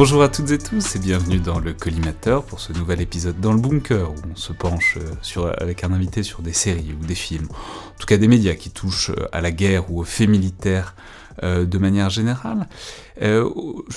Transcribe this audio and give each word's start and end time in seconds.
Bonjour 0.00 0.22
à 0.22 0.30
toutes 0.30 0.50
et 0.50 0.56
tous 0.56 0.96
et 0.96 0.98
bienvenue 0.98 1.40
dans 1.40 1.58
le 1.58 1.74
Collimateur 1.74 2.42
pour 2.42 2.58
ce 2.58 2.72
nouvel 2.72 3.02
épisode 3.02 3.38
dans 3.38 3.52
le 3.52 3.60
bunker 3.60 4.12
où 4.12 4.14
on 4.32 4.34
se 4.34 4.54
penche 4.54 4.96
euh, 4.96 5.12
sur, 5.20 5.52
avec 5.60 5.84
un 5.84 5.92
invité 5.92 6.22
sur 6.22 6.40
des 6.40 6.54
séries 6.54 6.96
ou 6.98 7.04
des 7.04 7.14
films, 7.14 7.48
en 7.50 7.98
tout 7.98 8.06
cas 8.06 8.16
des 8.16 8.26
médias 8.26 8.54
qui 8.54 8.70
touchent 8.70 9.10
euh, 9.10 9.28
à 9.30 9.42
la 9.42 9.50
guerre 9.50 9.92
ou 9.92 10.00
aux 10.00 10.04
faits 10.04 10.30
militaires 10.30 10.94
euh, 11.42 11.66
de 11.66 11.76
manière 11.76 12.08
générale. 12.08 12.66
je 13.20 13.44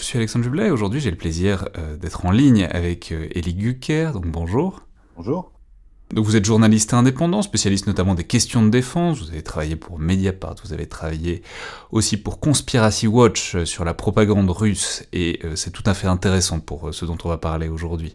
suis 0.01 0.17
Alexandre 0.17 0.43
Jublet 0.43 0.67
et 0.67 0.71
aujourd'hui 0.71 0.99
j'ai 0.99 1.09
le 1.09 1.15
plaisir 1.15 1.69
d'être 2.01 2.25
en 2.25 2.31
ligne 2.31 2.65
avec 2.65 3.11
Elie 3.11 3.53
Gucker, 3.53 4.11
donc 4.11 4.27
bonjour. 4.27 4.81
Bonjour. 5.15 5.52
Donc 6.13 6.25
vous 6.25 6.35
êtes 6.35 6.45
journaliste 6.45 6.93
indépendant, 6.93 7.41
spécialiste 7.41 7.87
notamment 7.87 8.13
des 8.13 8.23
questions 8.23 8.63
de 8.63 8.69
défense, 8.69 9.19
vous 9.19 9.29
avez 9.29 9.41
travaillé 9.41 9.75
pour 9.75 9.97
Mediapart, 9.97 10.55
vous 10.63 10.71
avez 10.71 10.85
travaillé 10.85 11.41
aussi 11.91 12.17
pour 12.17 12.39
Conspiracy 12.39 13.07
Watch 13.07 13.55
euh, 13.55 13.65
sur 13.65 13.83
la 13.83 13.95
propagande 13.95 14.51
russe, 14.51 15.03
et 15.11 15.39
euh, 15.43 15.55
c'est 15.55 15.71
tout 15.71 15.83
à 15.87 15.95
fait 15.95 16.05
intéressant 16.05 16.59
pour 16.59 16.89
euh, 16.89 16.91
ce 16.91 17.05
dont 17.05 17.17
on 17.23 17.29
va 17.29 17.37
parler 17.37 17.67
aujourd'hui. 17.67 18.13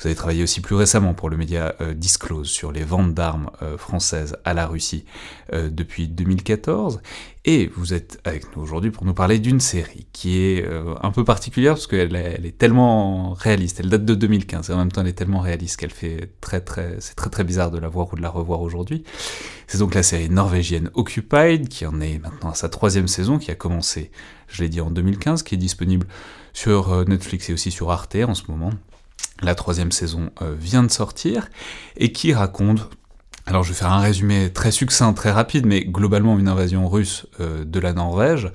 Vous 0.00 0.08
avez 0.08 0.16
travaillé 0.16 0.42
aussi 0.42 0.60
plus 0.60 0.74
récemment 0.74 1.14
pour 1.14 1.30
le 1.30 1.36
média 1.36 1.74
Disclose 1.94 2.48
sur 2.48 2.72
les 2.72 2.82
ventes 2.82 3.14
d'armes 3.14 3.50
françaises 3.76 4.36
à 4.44 4.54
la 4.54 4.66
Russie 4.66 5.04
depuis 5.52 6.08
2014, 6.08 7.00
et 7.44 7.70
vous 7.76 7.94
êtes 7.94 8.18
avec 8.24 8.56
nous 8.56 8.62
aujourd'hui 8.62 8.90
pour 8.90 9.04
nous 9.04 9.14
parler 9.14 9.38
d'une 9.38 9.60
série 9.60 10.06
qui 10.12 10.38
est 10.38 10.64
un 11.02 11.10
peu 11.10 11.24
particulière 11.24 11.74
parce 11.74 11.86
qu'elle 11.86 12.14
est, 12.16 12.34
elle 12.38 12.46
est 12.46 12.58
tellement 12.58 13.32
réaliste, 13.32 13.80
elle 13.80 13.88
date 13.88 14.04
de 14.04 14.14
2015 14.14 14.70
et 14.70 14.72
en 14.72 14.78
même 14.78 14.92
temps 14.92 15.02
elle 15.02 15.08
est 15.08 15.12
tellement 15.12 15.40
réaliste 15.40 15.78
qu'elle 15.78 15.92
fait 15.92 16.30
très 16.40 16.60
très, 16.60 16.96
c'est 17.00 17.14
très 17.14 17.30
très 17.30 17.35
bizarre 17.44 17.70
de 17.70 17.78
la 17.78 17.88
voir 17.88 18.12
ou 18.12 18.16
de 18.16 18.22
la 18.22 18.30
revoir 18.30 18.60
aujourd'hui. 18.60 19.04
C'est 19.66 19.78
donc 19.78 19.94
la 19.94 20.02
série 20.02 20.28
norvégienne 20.28 20.90
Occupied, 20.94 21.68
qui 21.68 21.86
en 21.86 22.00
est 22.00 22.18
maintenant 22.18 22.50
à 22.50 22.54
sa 22.54 22.68
troisième 22.68 23.08
saison, 23.08 23.38
qui 23.38 23.50
a 23.50 23.54
commencé, 23.54 24.10
je 24.48 24.62
l'ai 24.62 24.68
dit, 24.68 24.80
en 24.80 24.90
2015, 24.90 25.42
qui 25.42 25.54
est 25.54 25.58
disponible 25.58 26.06
sur 26.52 26.92
euh, 26.92 27.04
Netflix 27.04 27.50
et 27.50 27.52
aussi 27.52 27.70
sur 27.70 27.90
Arte 27.90 28.16
en 28.16 28.34
ce 28.34 28.44
moment. 28.48 28.70
La 29.42 29.54
troisième 29.54 29.92
saison 29.92 30.30
euh, 30.42 30.54
vient 30.58 30.82
de 30.82 30.90
sortir, 30.90 31.48
et 31.96 32.12
qui 32.12 32.32
raconte 32.32 32.88
alors 33.48 33.62
je 33.62 33.68
vais 33.68 33.78
faire 33.78 33.92
un 33.92 34.00
résumé 34.00 34.50
très 34.52 34.72
succinct, 34.72 35.12
très 35.12 35.30
rapide, 35.30 35.66
mais 35.66 35.84
globalement 35.84 36.36
une 36.36 36.48
invasion 36.48 36.88
russe 36.88 37.26
euh, 37.38 37.64
de 37.64 37.78
la 37.78 37.92
Norvège, 37.92 38.50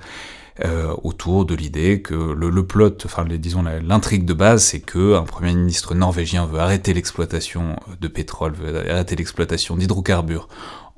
euh, 0.60 0.94
autour 1.02 1.46
de 1.46 1.54
l'idée 1.54 2.02
que 2.02 2.14
le, 2.14 2.50
le, 2.50 2.66
plot, 2.66 2.98
enfin 3.04 3.24
disons 3.24 3.62
l'intrigue 3.62 4.26
de 4.26 4.34
base, 4.34 4.64
c'est 4.64 4.80
que 4.80 5.14
un 5.14 5.24
premier 5.24 5.54
ministre 5.54 5.94
norvégien 5.94 6.46
veut 6.46 6.60
arrêter 6.60 6.92
l'exploitation 6.92 7.76
de 8.00 8.08
pétrole, 8.08 8.52
veut 8.52 8.90
arrêter 8.90 9.16
l'exploitation 9.16 9.76
d'hydrocarbures 9.76 10.48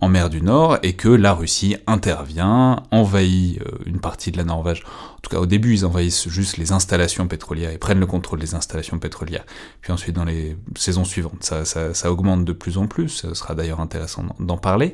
en 0.00 0.08
mer 0.08 0.28
du 0.28 0.42
Nord 0.42 0.78
et 0.82 0.94
que 0.94 1.08
la 1.08 1.32
Russie 1.32 1.76
intervient, 1.86 2.82
envahit 2.90 3.60
euh, 3.62 3.78
une 3.86 4.00
partie 4.00 4.32
de 4.32 4.36
la 4.36 4.44
Norvège. 4.44 4.82
En 5.24 5.30
tout 5.30 5.36
cas, 5.36 5.40
au 5.40 5.46
début, 5.46 5.72
ils 5.72 5.86
envahissent 5.86 6.28
juste 6.28 6.58
les 6.58 6.72
installations 6.72 7.26
pétrolières 7.26 7.70
et 7.70 7.78
prennent 7.78 7.98
le 7.98 8.04
contrôle 8.04 8.40
des 8.40 8.54
installations 8.54 8.98
pétrolières. 8.98 9.46
Puis 9.80 9.90
ensuite, 9.90 10.14
dans 10.14 10.26
les 10.26 10.54
saisons 10.76 11.04
suivantes, 11.04 11.42
ça, 11.42 12.12
augmente 12.12 12.44
de 12.44 12.52
plus 12.52 12.76
en 12.76 12.88
plus. 12.88 13.08
Ce 13.08 13.32
sera 13.32 13.54
d'ailleurs 13.54 13.80
intéressant 13.80 14.26
d'en 14.38 14.58
parler. 14.58 14.92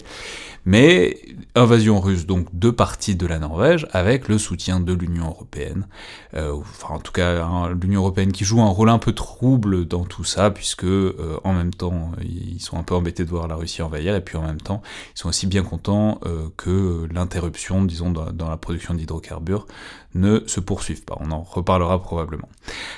Mais 0.67 1.19
invasion 1.57 2.01
russe, 2.01 2.27
donc 2.27 2.47
deux 2.53 2.71
parties 2.71 3.17
de 3.17 3.27
la 3.27 3.41
Norvège, 3.41 3.89
avec 3.91 4.29
le 4.29 4.39
soutien 4.39 4.79
de 4.79 4.93
l'Union 4.93 5.27
européenne. 5.27 5.89
Euh, 6.35 6.53
enfin, 6.53 6.95
en 6.95 6.99
tout 7.01 7.13
cas, 7.13 7.43
hein, 7.43 7.71
l'Union 7.71 8.03
européenne 8.03 8.31
qui 8.31 8.45
joue 8.45 8.61
un 8.61 8.69
rôle 8.69 8.91
un 8.91 8.99
peu 8.99 9.13
trouble 9.13 9.87
dans 9.87 10.05
tout 10.05 10.23
ça, 10.23 10.51
puisque 10.51 10.85
euh, 10.85 11.41
en 11.43 11.55
même 11.55 11.75
temps, 11.75 12.13
ils 12.23 12.61
sont 12.61 12.79
un 12.79 12.83
peu 12.83 12.95
embêtés 12.95 13.25
de 13.25 13.31
voir 13.31 13.49
la 13.49 13.57
Russie 13.57 13.83
envahir, 13.83 14.15
et 14.15 14.21
puis 14.21 14.37
en 14.37 14.43
même 14.43 14.61
temps, 14.61 14.83
ils 15.17 15.19
sont 15.19 15.29
aussi 15.29 15.47
bien 15.47 15.63
contents 15.63 16.21
euh, 16.27 16.49
que 16.57 17.09
l'interruption, 17.13 17.83
disons, 17.83 18.11
dans, 18.11 18.49
la 18.49 18.57
production 18.57 18.95
d'hydrocarbures 18.95 19.67
ne 20.21 20.41
se 20.47 20.61
poursuive 20.61 21.05
pas. 21.05 21.17
On 21.21 21.31
en 21.31 21.43
reparlera 21.43 22.01
probablement. 22.01 22.49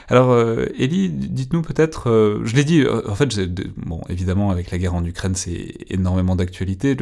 Alors, 0.09 0.31
euh, 0.33 0.67
Ellie, 0.79 1.09
dites-nous 1.09 1.63
peut-être, 1.63 2.11
euh, 2.11 2.41
je 2.45 2.55
l'ai 2.57 2.65
dit, 2.65 2.85
en 3.09 3.15
fait, 3.15 3.39
bon, 3.77 4.01
évidemment, 4.09 4.51
avec 4.51 4.71
la 4.71 4.79
guerre 4.79 4.95
en 4.95 5.05
Ukraine, 5.05 5.35
c'est 5.35 5.75
énormément 5.89 6.37
d'actualité. 6.37 6.97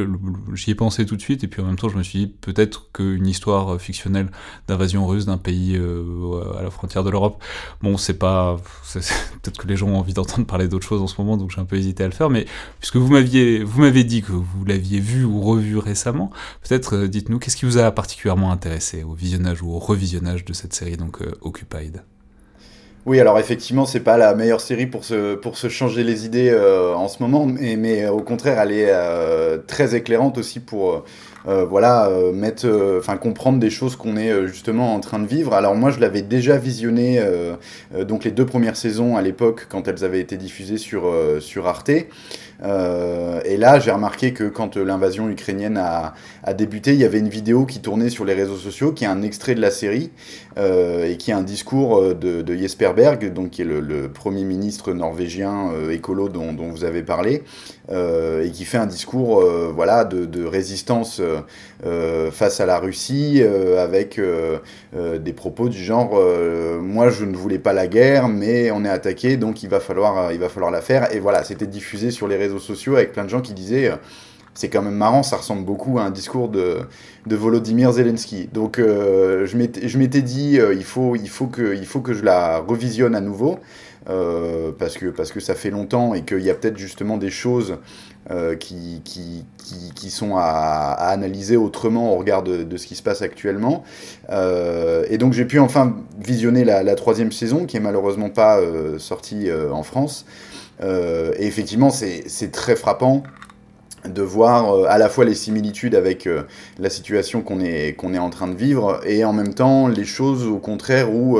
J'y 0.54 0.70
ai 0.70 0.74
pensé 0.74 1.06
tout 1.06 1.16
de 1.16 1.22
suite, 1.22 1.44
et 1.44 1.48
puis 1.48 1.62
en 1.62 1.66
même 1.66 1.76
temps, 1.76 1.88
je 1.88 1.96
me 1.96 2.02
suis 2.02 2.20
dit 2.20 2.26
peut-être 2.26 2.90
qu'une 2.92 3.26
histoire 3.26 3.80
fictionnelle 3.80 4.30
d'invasion 4.68 5.06
russe 5.06 5.26
d'un 5.26 5.38
pays 5.38 5.76
à 5.76 6.62
la 6.62 6.70
frontière 6.70 7.04
de 7.04 7.10
l'Europe, 7.10 7.42
bon, 7.82 7.96
c'est 7.96 8.18
pas, 8.18 8.56
peut-être 8.94 9.58
que 9.58 9.66
les 9.66 9.76
gens 9.76 9.88
ont 9.88 9.98
envie 9.98 10.14
d'entendre 10.14 10.46
parler 10.46 10.68
d'autres 10.68 10.86
choses 10.86 11.02
en 11.02 11.06
ce 11.06 11.20
moment, 11.20 11.36
donc 11.36 11.50
j'ai 11.50 11.60
un 11.60 11.64
peu 11.64 11.76
hésité 11.76 12.04
à 12.04 12.06
le 12.06 12.12
faire. 12.12 12.30
Mais 12.30 12.46
puisque 12.78 12.96
vous 12.96 13.08
m'aviez, 13.08 14.04
dit 14.04 14.22
que 14.22 14.32
vous 14.32 14.64
l'aviez 14.64 15.00
vu 15.00 15.24
ou 15.24 15.40
revu 15.40 15.78
récemment. 15.78 16.30
Peut-être 16.66 16.96
euh, 16.96 17.08
dites-nous 17.08 17.38
qu'est-ce 17.38 17.56
qui 17.56 17.64
vous 17.64 17.78
a 17.78 17.90
particulièrement 17.90 18.52
intéressé 18.52 19.02
au 19.02 19.14
visionnage 19.14 19.62
ou 19.62 19.72
au 19.72 19.78
de 20.18 20.52
cette 20.52 20.72
série 20.72 20.96
donc 20.96 21.22
euh, 21.22 21.32
Occupied. 21.42 21.92
Oui, 23.06 23.18
alors 23.18 23.38
effectivement, 23.38 23.86
c'est 23.86 24.00
pas 24.00 24.18
la 24.18 24.34
meilleure 24.34 24.60
série 24.60 24.86
pour 24.86 25.06
se, 25.06 25.68
changer 25.70 26.04
les 26.04 26.26
idées 26.26 26.50
euh, 26.50 26.94
en 26.94 27.08
ce 27.08 27.22
moment, 27.22 27.46
mais, 27.46 27.76
mais, 27.76 28.06
au 28.08 28.20
contraire, 28.20 28.60
elle 28.60 28.72
est 28.72 29.66
très 29.66 29.94
éclairante 29.94 30.36
aussi 30.36 30.60
pour 30.60 31.04
voilà 31.46 32.10
mettre, 32.34 32.68
enfin 32.98 33.16
comprendre 33.16 33.58
des 33.58 33.70
choses 33.70 33.96
qu'on 33.96 34.18
est 34.18 34.46
justement 34.46 34.94
en 34.94 35.00
train 35.00 35.18
de 35.18 35.26
vivre. 35.26 35.54
Alors 35.54 35.74
moi, 35.74 35.90
je 35.90 35.98
l'avais 35.98 36.20
déjà 36.20 36.58
visionné 36.58 37.18
donc 37.98 38.24
les 38.24 38.30
deux 38.32 38.44
premières 38.44 38.76
saisons 38.76 39.16
à 39.16 39.22
l'époque 39.22 39.66
quand 39.70 39.88
elles 39.88 40.04
avaient 40.04 40.20
été 40.20 40.36
diffusées 40.36 40.76
sur 40.76 41.10
sur 41.40 41.66
Arte. 41.66 41.90
Euh, 42.62 43.40
et 43.44 43.56
là, 43.56 43.78
j'ai 43.78 43.90
remarqué 43.90 44.32
que 44.32 44.44
quand 44.44 44.76
euh, 44.76 44.84
l'invasion 44.84 45.28
ukrainienne 45.28 45.78
a, 45.78 46.14
débuté, 46.54 46.92
il 46.92 46.98
y 46.98 47.04
avait 47.04 47.18
une 47.18 47.28
vidéo 47.28 47.64
qui 47.64 47.80
tournait 47.80 48.10
sur 48.10 48.24
les 48.24 48.34
réseaux 48.34 48.56
sociaux, 48.56 48.92
qui 48.92 49.04
est 49.04 49.08
un 49.08 49.22
extrait 49.22 49.54
de 49.54 49.60
la 49.60 49.70
série, 49.70 50.10
euh, 50.58 51.08
et 51.08 51.16
qui 51.16 51.30
est 51.30 51.34
un 51.34 51.42
discours 51.42 52.02
de, 52.14 52.42
de 52.42 52.56
Jesper 52.56 52.90
Berg, 52.94 53.32
donc, 53.32 53.50
qui 53.50 53.62
est 53.62 53.64
le, 53.64 54.08
premier 54.08 54.44
ministre 54.44 54.92
norvégien 54.92 55.70
écolo 55.90 56.28
dont, 56.28 56.52
dont, 56.52 56.70
vous 56.70 56.84
avez 56.84 57.02
parlé, 57.02 57.42
et 57.90 58.50
qui 58.50 58.64
fait 58.64 58.78
un 58.78 58.86
discours 58.86 59.42
voilà, 59.74 60.04
de, 60.04 60.24
de 60.24 60.44
résistance 60.44 61.22
face 62.32 62.60
à 62.60 62.66
la 62.66 62.78
Russie, 62.78 63.42
avec 63.78 64.20
des 64.92 65.32
propos 65.32 65.68
du 65.68 65.82
genre 65.82 66.20
Moi, 66.80 67.10
je 67.10 67.24
ne 67.24 67.36
voulais 67.36 67.58
pas 67.58 67.72
la 67.72 67.86
guerre, 67.86 68.28
mais 68.28 68.70
on 68.70 68.84
est 68.84 68.90
attaqué, 68.90 69.36
donc 69.36 69.62
il 69.62 69.68
va 69.68 69.80
falloir, 69.80 70.32
il 70.32 70.38
va 70.38 70.48
falloir 70.48 70.72
la 70.72 70.80
faire. 70.80 71.14
Et 71.14 71.20
voilà, 71.20 71.44
c'était 71.44 71.66
diffusé 71.66 72.10
sur 72.10 72.26
les 72.26 72.36
réseaux 72.36 72.49
sociaux 72.58 72.96
avec 72.96 73.12
plein 73.12 73.24
de 73.24 73.28
gens 73.30 73.40
qui 73.40 73.54
disaient 73.54 73.90
euh, 73.90 73.96
c'est 74.54 74.68
quand 74.68 74.82
même 74.82 74.96
marrant, 74.96 75.22
ça 75.22 75.36
ressemble 75.36 75.64
beaucoup 75.64 75.98
à 75.98 76.02
un 76.02 76.10
discours 76.10 76.48
de, 76.48 76.78
de 77.26 77.36
Volodymyr 77.36 77.92
Zelensky. 77.92 78.48
Donc 78.52 78.78
euh, 78.78 79.46
je 79.46 79.98
m'étais 79.98 80.22
dit, 80.22 80.58
euh, 80.58 80.74
il, 80.74 80.82
faut, 80.84 81.12
que 81.46 82.12
je 82.12 82.24
la 82.24 82.58
revisionne 82.58 83.14
à 83.14 83.20
nouveau, 83.20 83.58
parce, 84.06 84.98
que, 84.98 85.06
parce 85.06 85.30
que 85.30 85.38
ça 85.38 85.54
fait 85.54 85.70
longtemps 85.70 86.14
et 86.14 86.22
qu'il 86.22 86.40
y 86.40 86.50
a 86.50 86.54
peut-être 86.54 86.78
justement 86.78 87.16
des 87.16 87.30
choses 87.30 87.76
qui, 88.60 89.02
qui, 89.02 90.10
sont 90.10 90.36
à, 90.36 90.94
analyser 91.10 91.56
autrement 91.56 92.14
au 92.14 92.16
regard 92.16 92.42
de, 92.42 92.76
ce 92.76 92.86
qui 92.86 92.94
se 92.94 93.02
passe 93.02 93.22
actuellement. 93.22 93.84
et 94.30 95.18
donc 95.18 95.32
j'ai 95.32 95.44
pu 95.44 95.58
enfin 95.58 95.96
visionner 96.18 96.64
la, 96.64 96.94
troisième 96.94 97.32
saison, 97.32 97.66
qui 97.66 97.76
est 97.76 97.80
malheureusement 97.80 98.30
pas 98.30 98.60
sortie 98.98 99.48
en 99.72 99.82
France. 99.82 100.24
Euh, 100.82 101.32
et 101.38 101.46
effectivement, 101.46 101.90
c'est 101.90 102.52
très 102.52 102.76
frappant 102.76 103.22
de 104.08 104.22
voir 104.22 104.74
euh, 104.74 104.86
à 104.88 104.96
la 104.96 105.10
fois 105.10 105.26
les 105.26 105.34
similitudes 105.34 105.94
avec 105.94 106.26
euh, 106.26 106.44
la 106.78 106.88
situation 106.88 107.42
qu'on 107.42 107.60
est, 107.60 108.18
en 108.18 108.30
train 108.30 108.48
de 108.48 108.56
vivre 108.56 108.98
et 109.04 109.24
en 109.26 109.34
même 109.34 109.52
temps 109.52 109.88
les 109.88 110.06
choses 110.06 110.46
au 110.46 110.56
contraire 110.56 111.12
où, 111.12 111.38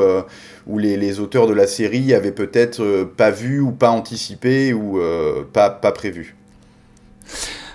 les, 0.77 1.21
auteurs 1.21 1.47
de 1.47 1.55
la 1.55 1.67
série 1.67 2.13
avaient 2.13 2.33
peut-être 2.33 3.05
pas 3.17 3.31
vu 3.31 3.61
ou 3.61 3.73
pas 3.73 3.91
anticipé 3.91 4.75
ou 4.75 5.01
pas 5.53 5.71
prévu. 5.93 6.37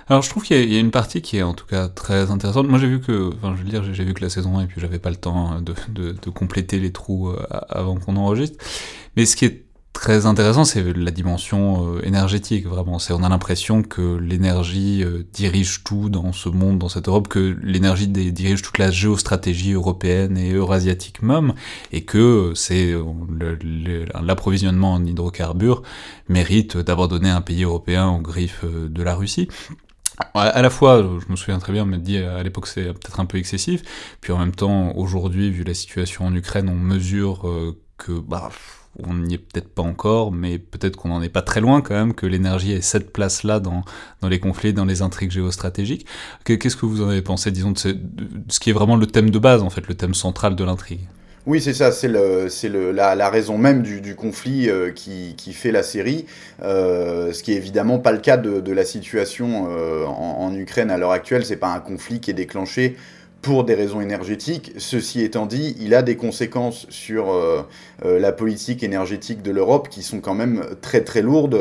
Alors 0.08 0.22
je 0.22 0.30
trouve 0.30 0.44
qu'il 0.44 0.72
y, 0.72 0.76
a 0.76 0.78
une 0.80 0.92
partie 0.92 1.20
qui 1.20 1.38
est 1.38 1.42
en 1.42 1.54
tout 1.54 1.66
cas 1.66 1.88
très 1.88 2.30
intéressante. 2.30 2.68
Moi 2.68 2.78
j'ai 2.78 2.86
vu 2.86 3.00
que, 3.00 3.32
enfin 3.34 3.54
je 3.56 3.62
veux 3.62 3.68
dire, 3.68 3.82
j'ai 3.92 4.04
vu 4.04 4.14
que 4.14 4.22
la 4.22 4.30
saison 4.30 4.58
1 4.58 4.62
et 4.62 4.66
puis 4.66 4.80
j'avais 4.80 5.00
pas 5.00 5.10
le 5.10 5.16
temps 5.16 5.60
de, 5.60 5.74
de, 5.88 6.12
de 6.12 6.30
compléter 6.30 6.78
les 6.78 6.92
trous 6.92 7.32
avant 7.50 7.96
qu'on 7.96 8.16
enregistre. 8.16 8.56
Mais 9.16 9.26
ce 9.26 9.34
qui 9.34 9.46
est 9.46 9.66
très 9.96 10.26
intéressant, 10.26 10.66
c'est 10.66 10.94
la 10.94 11.10
dimension 11.10 11.94
euh, 11.94 12.06
énergétique, 12.06 12.66
vraiment. 12.66 12.98
C'est, 12.98 13.14
on 13.14 13.22
a 13.22 13.30
l'impression 13.30 13.82
que 13.82 14.18
l'énergie 14.18 15.02
euh, 15.02 15.24
dirige 15.32 15.84
tout 15.84 16.10
dans 16.10 16.32
ce 16.32 16.50
monde, 16.50 16.78
dans 16.78 16.90
cette 16.90 17.08
Europe, 17.08 17.28
que 17.28 17.56
l'énergie 17.62 18.06
dirige 18.06 18.60
toute 18.60 18.76
la 18.76 18.90
géostratégie 18.90 19.72
européenne 19.72 20.36
et 20.36 20.52
eurasiatique 20.52 21.22
même, 21.22 21.54
et 21.92 22.04
que 22.04 22.18
euh, 22.18 22.54
c'est 22.54 22.94
l'approvisionnement 24.22 24.92
en 24.92 25.04
hydrocarbures 25.04 25.82
mérite 26.28 26.76
d'abandonner 26.76 27.30
un 27.30 27.40
pays 27.40 27.64
européen 27.64 28.08
aux 28.08 28.20
griffes 28.20 28.64
de 28.64 29.02
la 29.02 29.14
Russie. 29.14 29.48
À 30.34 30.62
la 30.62 30.70
fois, 30.70 31.02
je 31.02 31.30
me 31.30 31.36
souviens 31.36 31.58
très 31.58 31.72
bien, 31.72 31.82
on 31.82 31.86
m'a 31.86 31.98
dit 31.98 32.16
à 32.16 32.42
l'époque 32.42 32.66
c'est 32.66 32.84
peut-être 32.84 33.20
un 33.20 33.26
peu 33.26 33.38
excessif, 33.38 33.82
puis 34.20 34.32
en 34.32 34.38
même 34.38 34.54
temps, 34.54 34.94
aujourd'hui, 34.96 35.50
vu 35.50 35.62
la 35.62 35.74
situation 35.74 36.24
en 36.26 36.34
Ukraine, 36.34 36.68
on 36.68 36.74
mesure 36.74 37.46
que 37.98 38.12
bah, 38.12 38.50
on 39.04 39.14
n'y 39.14 39.34
est 39.34 39.38
peut-être 39.38 39.68
pas 39.74 39.82
encore, 39.82 40.32
mais 40.32 40.58
peut-être 40.58 40.96
qu'on 40.96 41.08
n'en 41.08 41.22
est 41.22 41.28
pas 41.28 41.42
très 41.42 41.60
loin 41.60 41.80
quand 41.80 41.94
même, 41.94 42.14
que 42.14 42.26
l'énergie 42.26 42.72
ait 42.72 42.80
cette 42.80 43.12
place-là 43.12 43.60
dans, 43.60 43.84
dans 44.20 44.28
les 44.28 44.40
conflits, 44.40 44.72
dans 44.72 44.84
les 44.84 45.02
intrigues 45.02 45.30
géostratégiques. 45.30 46.06
Qu'est-ce 46.44 46.76
que 46.76 46.86
vous 46.86 47.02
en 47.02 47.08
avez 47.08 47.22
pensé, 47.22 47.50
disons, 47.50 47.72
de 47.72 47.78
ce, 47.78 48.60
qui 48.60 48.70
est 48.70 48.72
vraiment 48.72 48.96
le 48.96 49.06
thème 49.06 49.30
de 49.30 49.38
base, 49.38 49.62
en 49.62 49.70
fait, 49.70 49.86
le 49.88 49.94
thème 49.94 50.14
central 50.14 50.56
de 50.56 50.64
l'intrigue? 50.64 51.06
Oui, 51.46 51.60
c'est 51.60 51.74
ça, 51.74 51.92
c'est 51.92 52.08
le, 52.08 52.48
c'est 52.48 52.68
le, 52.68 52.90
la, 52.90 53.30
raison 53.30 53.56
même 53.56 53.82
du, 53.82 54.16
conflit 54.16 54.68
euh, 54.68 54.90
qui, 54.90 55.34
qui, 55.36 55.52
fait 55.52 55.70
la 55.70 55.84
série, 55.84 56.26
euh, 56.60 57.32
ce 57.32 57.44
qui 57.44 57.52
est 57.52 57.56
évidemment 57.56 58.00
pas 58.00 58.10
le 58.10 58.18
cas 58.18 58.36
de, 58.36 58.72
la 58.72 58.84
situation 58.84 59.68
euh, 59.70 60.04
en, 60.06 60.52
Ukraine 60.52 60.90
à 60.90 60.98
l'heure 60.98 61.12
actuelle. 61.12 61.44
C'est 61.44 61.56
pas 61.56 61.72
un 61.72 61.78
conflit 61.78 62.18
qui 62.18 62.32
est 62.32 62.34
déclenché 62.34 62.96
pour 63.42 63.62
des 63.62 63.74
raisons 63.74 64.00
énergétiques. 64.00 64.72
Ceci 64.78 65.22
étant 65.22 65.46
dit, 65.46 65.76
il 65.78 65.94
a 65.94 66.02
des 66.02 66.16
conséquences 66.16 66.84
sur 66.88 67.26
la 68.02 68.32
politique 68.32 68.82
énergétique 68.82 69.40
de 69.42 69.52
l'Europe 69.52 69.88
qui 69.88 70.02
sont 70.02 70.18
quand 70.18 70.34
même 70.34 70.64
très 70.80 71.02
très 71.02 71.22
lourdes. 71.22 71.60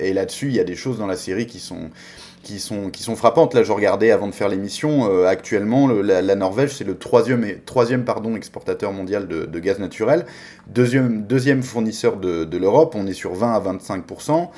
Et 0.00 0.12
là-dessus, 0.12 0.46
il 0.46 0.54
y 0.54 0.60
a 0.60 0.64
des 0.64 0.76
choses 0.76 0.98
dans 0.98 1.08
la 1.08 1.16
série 1.16 1.46
qui 1.46 1.58
sont 1.58 1.90
qui 2.44 2.60
sont, 2.60 2.90
qui 2.90 3.02
sont 3.02 3.16
frappantes. 3.16 3.54
Là, 3.54 3.64
je 3.64 3.72
regardais 3.72 4.12
avant 4.12 4.28
de 4.28 4.34
faire 4.34 4.48
l'émission, 4.48 5.10
euh, 5.10 5.26
actuellement, 5.26 5.88
le, 5.88 6.02
la, 6.02 6.34
Norvège, 6.36 6.76
c'est 6.76 6.84
le 6.84 6.96
troisième, 6.96 7.44
troisième 7.66 8.04
pardon, 8.04 8.36
exportateur 8.36 8.92
mondial 8.92 9.26
de, 9.26 9.58
gaz 9.58 9.80
naturel, 9.80 10.26
deuxième, 10.68 11.22
deuxième 11.22 11.62
fournisseur 11.62 12.18
de, 12.18 12.56
l'Europe, 12.56 12.94
on 12.96 13.06
est 13.08 13.14
sur 13.14 13.34
20 13.34 13.52
à 13.52 13.60
25%, 13.60 14.48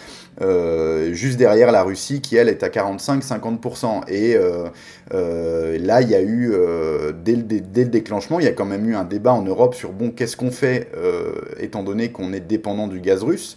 euh, 0.42 1.12
juste 1.14 1.38
derrière 1.38 1.72
la 1.72 1.82
Russie 1.82 2.20
qui, 2.20 2.36
elle, 2.36 2.50
est 2.50 2.62
à 2.62 2.68
45-50%. 2.68 4.08
Et 4.08 4.36
euh, 4.36 5.78
là, 5.78 6.02
il 6.02 6.10
y 6.10 6.14
a 6.14 6.22
eu, 6.22 6.52
dès 7.24 7.36
le, 7.36 7.42
dès, 7.42 7.84
le, 7.84 7.90
déclenchement, 7.90 8.38
il 8.40 8.44
y 8.44 8.48
a 8.48 8.52
quand 8.52 8.66
même 8.66 8.86
eu 8.88 8.94
un 8.94 9.04
débat 9.04 9.32
en 9.32 9.42
Europe 9.42 9.74
sur, 9.74 9.92
bon, 9.92 10.10
qu'est-ce 10.10 10.36
qu'on 10.36 10.50
fait, 10.50 10.90
étant 11.58 11.82
donné 11.82 12.10
qu'on 12.10 12.32
est 12.32 12.40
dépendant 12.40 12.88
du 12.88 13.00
gaz 13.00 13.22
russe 13.22 13.56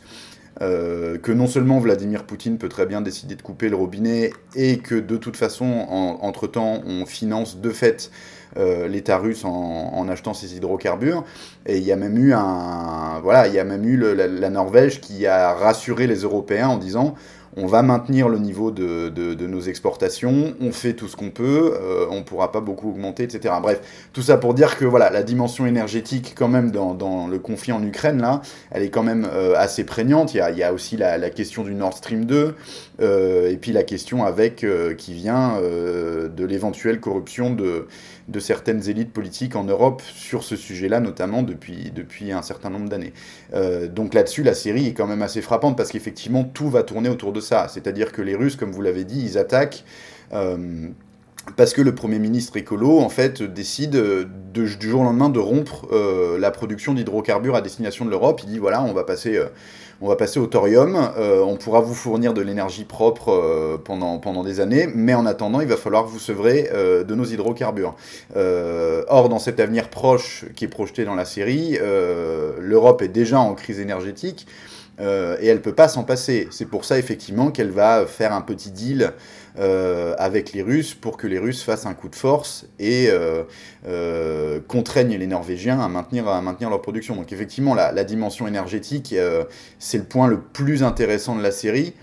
euh, 0.62 1.18
que 1.18 1.32
non 1.32 1.48
seulement 1.48 1.80
Vladimir 1.80 2.26
Poutine 2.26 2.58
peut 2.58 2.70
très 2.70 2.86
bien 2.86 3.02
décider 3.02 3.36
de 3.36 3.42
couper 3.42 3.70
le 3.70 3.78
robinet 3.78 4.32
et 4.56 4.80
que 4.80 4.96
de 4.96 5.16
toute 5.18 5.38
façon, 5.38 5.66
en, 5.66 6.20
entre-temps, 6.22 6.82
on 6.86 7.06
finance 7.06 7.58
de 7.58 7.70
fait 7.70 8.12
euh, 8.58 8.88
l'État 8.88 9.18
russe 9.20 9.46
en, 9.46 10.08
achetant 10.10 10.34
ses 10.34 10.56
hydrocarbures. 10.56 11.24
Et 11.66 11.78
il 11.78 11.84
y 11.84 11.92
a 11.92 11.96
même 11.96 12.18
eu 12.18 12.34
un, 12.34 13.20
voilà, 13.22 13.48
il 13.48 13.54
y 13.54 13.60
a 13.60 13.64
même 13.64 13.88
eu 13.88 13.96
la, 13.98 14.50
Norvège 14.50 15.02
qui 15.02 15.28
a 15.28 15.54
rassuré 15.54 16.08
les 16.08 16.22
Européens 16.22 16.70
en 16.70 16.78
disant 16.78 17.16
on 17.58 17.66
va 17.66 17.82
maintenir 17.82 18.30
le 18.30 18.38
niveau 18.38 18.72
de, 18.72 19.48
nos 19.48 19.62
exportations, 19.62 20.54
on 20.62 20.72
fait 20.72 20.94
tout 20.94 21.08
ce 21.08 21.16
qu'on 21.16 21.30
peut, 21.30 21.74
euh, 21.74 22.06
on 22.10 22.18
ne 22.18 22.24
pourra 22.24 22.52
pas 22.52 22.62
beaucoup 22.62 22.90
augmenter, 22.90 23.24
etc. 23.24 23.56
Bref, 23.62 23.82
tout 24.14 24.22
ça 24.22 24.38
pour 24.38 24.54
dire 24.54 24.78
que 24.78 24.86
voilà, 24.86 25.10
la 25.10 25.24
dimension 25.24 25.66
énergétique, 25.66 26.34
quand 26.36 26.48
même, 26.48 26.72
dans, 26.72 27.28
le 27.28 27.40
conflit 27.40 27.72
en 27.72 27.84
Ukraine, 27.84 28.22
là, 28.22 28.42
elle 28.72 28.84
est 28.84 28.90
quand 28.90 29.04
même 29.04 29.28
euh, 29.32 29.56
assez 29.58 29.84
prégnante. 29.84 30.34
Il 30.34 30.38
y 30.38 30.64
a, 30.64 30.74
aussi 30.74 30.98
la, 30.98 31.30
question 31.30 31.64
du 31.64 31.74
Nord 31.74 31.98
Stream 31.98 32.26
2, 32.26 32.56
euh, 33.02 33.50
et 33.50 33.58
puis 33.58 33.72
la 33.72 33.84
question 33.84 34.24
avec 34.24 34.66
qui 34.98 35.14
vient 35.14 35.60
de 35.60 36.46
l'éventuelle 36.46 37.00
corruption 37.00 37.52
de, 37.54 37.88
de 38.30 38.40
certaines 38.40 38.90
élites 38.90 39.12
politiques 39.12 39.56
en 39.56 39.64
Europe 39.64 40.02
sur 40.02 40.44
ce 40.44 40.56
sujet-là, 40.56 41.00
notamment 41.00 41.44
depuis, 41.44 41.92
un 42.32 42.42
certain 42.42 42.70
nombre 42.70 42.90
d'années. 42.90 43.14
donc 43.90 44.14
là-dessus, 44.14 44.44
la 44.44 44.54
série 44.54 44.88
est 44.88 44.94
quand 44.94 45.08
même 45.08 45.22
assez 45.22 45.42
frappante 45.42 45.78
parce 45.78 45.92
qu'effectivement, 45.92 46.44
tout 46.44 46.70
va 46.70 46.84
tourner 46.84 47.10
autour 47.10 47.34
de 47.34 47.42
ça. 47.42 47.68
C'est-à-dire 47.68 48.12
que 48.12 48.22
les 48.22 48.36
Russes, 48.36 48.56
comme 48.56 48.72
vous 48.72 48.82
l'avez 48.82 49.04
dit, 49.04 49.22
ils 49.22 49.38
attaquent. 49.38 49.84
Euh, 50.34 50.90
parce 51.56 51.74
que 51.74 51.82
le 51.82 51.96
Premier 51.96 52.20
ministre 52.20 52.58
écolo, 52.58 53.00
en 53.00 53.10
fait, 53.10 53.42
décide 53.42 53.92
de, 53.92 54.28
du 54.54 54.68
jour 54.68 55.02
au 55.02 55.04
lendemain 55.04 55.30
de 55.30 55.40
rompre 55.40 55.88
euh, 55.92 56.38
la 56.38 56.52
production 56.52 56.94
d'hydrocarbures 56.94 57.56
à 57.56 57.62
destination 57.62 58.06
de 58.06 58.10
l'Europe. 58.10 58.42
Il 58.44 58.50
dit 58.50 58.60
voilà, 58.60 58.84
on 58.84 58.94
va 58.94 59.04
passer, 59.04 59.38
euh, 59.38 59.46
on 60.02 60.08
va 60.08 60.16
passer 60.16 60.40
au 60.40 60.48
thorium, 60.48 60.96
euh, 61.18 61.42
on 61.42 61.58
pourra 61.58 61.82
vous 61.82 61.94
fournir 61.94 62.34
de 62.34 62.42
l'énergie 62.42 62.86
propre 62.86 63.30
euh, 63.30 63.78
pendant, 63.78 64.18
pendant 64.20 64.44
des 64.44 64.60
années, 64.60 64.88
mais 64.94 65.14
en 65.14 65.26
attendant, 65.26 65.60
il 65.60 65.68
va 65.68 65.78
falloir 65.78 66.06
vous 66.06 66.20
sevrer 66.20 66.70
euh, 66.74 67.04
de 67.04 67.16
nos 67.16 67.26
hydrocarbures. 67.26 67.96
or, 68.36 69.30
dans 69.30 69.40
cet 69.40 69.60
avenir 69.60 69.90
proche 69.90 70.46
qui 70.56 70.66
est 70.66 70.70
projeté 70.70 71.04
dans 71.04 71.16
la 71.16 71.26
série, 71.26 71.78
l'Europe 72.60 73.02
est 73.02 73.08
déjà 73.08 73.40
en 73.40 73.54
crise 73.56 73.80
énergétique. 73.80 74.48
Euh, 75.00 75.38
et 75.40 75.48
elle 75.48 75.62
peut 75.62 75.74
pas 75.74 75.88
s'en 75.88 76.04
passer. 76.04 76.48
C'est 76.52 76.66
pour 76.66 76.86
ça, 76.86 77.00
effectivement, 77.00 77.52
qu'elle 77.52 77.72
va 77.72 78.06
faire 78.06 78.34
un 78.34 78.42
petit 78.42 78.72
deal 78.72 79.14
euh, 79.58 80.14
avec 80.18 80.54
les 80.54 80.62
Russes 80.62 80.94
pour 80.94 81.18
que 81.18 81.28
les 81.28 81.40
Russes 81.40 81.64
fassent 81.64 81.86
un 81.86 81.94
coup 81.94 82.10
de 82.10 82.16
force 82.16 82.66
et 82.80 83.08
euh, 83.10 84.60
contraignent 84.68 85.18
les 85.18 85.28
Norvégiens 85.28 85.80
à 85.80 85.88
maintenir, 85.88 86.28
à 86.28 86.42
maintenir 86.42 86.70
leur 86.70 86.82
production. 86.82 87.16
Donc, 87.16 87.32
effectivement, 87.32 87.76
la, 87.76 88.04
dimension 88.04 88.48
énergétique, 88.48 89.16
c'est 89.78 89.98
le 89.98 90.04
point 90.04 90.28
le 90.28 90.40
plus 90.40 90.84
intéressant 90.84 91.36
de 91.36 91.44
la 91.44 91.52
série. 91.52 91.94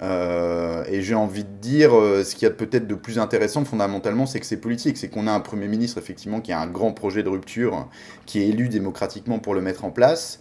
Et 0.00 1.00
j'ai 1.00 1.14
envie 1.14 1.44
de 1.44 1.60
dire, 1.60 1.90
ce 1.90 2.34
qu'il 2.34 2.42
y 2.42 2.50
a 2.50 2.54
peut-être 2.54 2.86
de 2.86 2.94
plus 2.94 3.18
intéressant 3.18 3.64
fondamentalement, 3.64 4.26
c'est 4.26 4.38
que 4.38 4.46
c'est 4.46 4.58
politique. 4.58 4.96
C'est 4.96 5.08
qu'on 5.08 5.26
a 5.26 5.32
un 5.32 5.40
Premier 5.40 5.66
ministre, 5.66 5.98
effectivement, 5.98 6.40
qui 6.40 6.52
a 6.52 6.60
un 6.60 6.66
grand 6.66 6.92
projet 6.92 7.22
de 7.22 7.28
rupture, 7.28 7.88
qui 8.26 8.40
est 8.40 8.48
élu 8.48 8.68
démocratiquement 8.68 9.38
pour 9.38 9.54
le 9.54 9.62
mettre 9.62 9.84
en 9.84 9.90
place, 9.90 10.38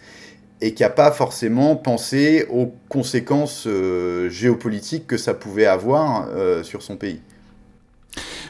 et 0.62 0.74
qui 0.74 0.84
n'a 0.84 0.90
pas 0.90 1.12
forcément 1.12 1.76
pensé 1.76 2.46
aux 2.50 2.74
conséquences 2.90 3.66
euh, 3.68 4.30
géopolitiques 4.30 5.08
que 5.08 5.18
ça 5.18 5.34
pouvait 5.34 5.66
avoir 5.66 6.28
euh, 6.30 6.64
sur 6.64 6.82
son 6.82 6.96
pays. 6.96 7.20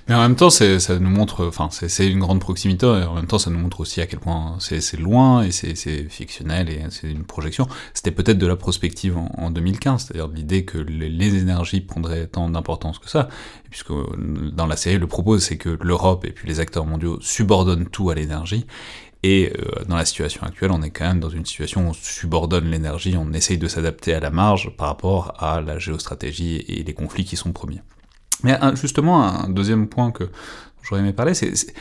Mais 0.08 0.14
en 0.14 0.22
même 0.22 0.36
temps, 0.36 0.52
ça 0.52 1.00
nous 1.00 1.10
montre, 1.10 1.48
enfin, 1.48 1.70
c'est 1.72 2.08
une 2.08 2.20
grande 2.20 2.40
proximité, 2.40 2.86
et 2.86 3.06
en 3.06 3.16
même 3.16 3.26
temps, 3.26 3.40
ça 3.40 3.50
nous 3.50 3.58
montre 3.58 3.80
aussi 3.80 4.02
à 4.02 4.06
quel 4.06 4.20
point 4.20 4.56
c'est 4.60 5.00
loin, 5.00 5.42
et 5.42 5.50
c'est 5.50 5.76
fictionnel, 6.10 6.70
et 6.70 6.80
c'est 6.92 7.10
une 7.10 7.24
projection. 7.24 7.68
C'était 7.96 8.12
peut-être 8.12 8.38
de 8.38 8.46
la 8.46 8.56
prospective 8.56 9.18
en, 9.18 9.32
en 9.36 9.50
2015, 9.50 10.06
c'est-à-dire 10.06 10.28
l'idée 10.28 10.64
que 10.64 10.78
les, 10.78 11.10
les, 11.10 11.36
énergies 11.38 11.82
prendraient 11.82 12.28
tant 12.28 12.48
d'importance 12.52 13.00
que 13.00 13.10
ça, 13.10 13.30
puisque 13.72 13.94
dans 14.54 14.68
la 14.68 14.76
série, 14.76 15.00
le 15.00 15.08
propos, 15.08 15.40
c'est 15.40 15.58
que 15.58 15.76
l'Europe 15.82 16.24
et 16.26 16.32
puis 16.32 16.48
les 16.48 16.60
acteurs 16.60 16.86
mondiaux 16.86 17.18
subordonnent 17.22 17.88
tout 17.88 18.12
à 18.12 18.14
l'énergie, 18.14 18.68
et 19.28 19.52
euh, 19.58 19.84
dans 19.88 19.96
la 19.96 20.06
situation 20.06 20.44
actuelle, 20.44 20.70
on 20.70 20.84
est 20.84 20.92
quand 20.92 21.08
même 21.08 21.20
dans 21.20 21.32
une 21.32 21.48
situation 21.48 21.88
où 21.88 21.90
on 21.90 21.94
subordonne 21.94 22.70
l'énergie, 22.70 23.16
on 23.18 23.34
essaye 23.34 23.58
de 23.58 23.68
s'adapter 23.68 24.14
à 24.14 24.20
la 24.20 24.30
marge 24.30 24.70
par 24.78 24.86
rapport 24.86 25.34
à 25.44 25.62
la 25.62 25.80
géostratégie 25.80 26.58
et 26.68 26.84
les 26.84 26.94
conflits 26.94 27.26
qui 27.26 27.36
sont 27.36 27.52
premiers. 27.52 27.82
Mais 28.44 28.56
justement, 28.76 29.26
un 29.26 29.50
deuxième 29.50 29.88
point 29.88 30.12
que 30.12 30.30
j'aurais 30.84 31.02
aimé 31.02 31.12
parler, 31.12 31.34
c'est 31.34 31.74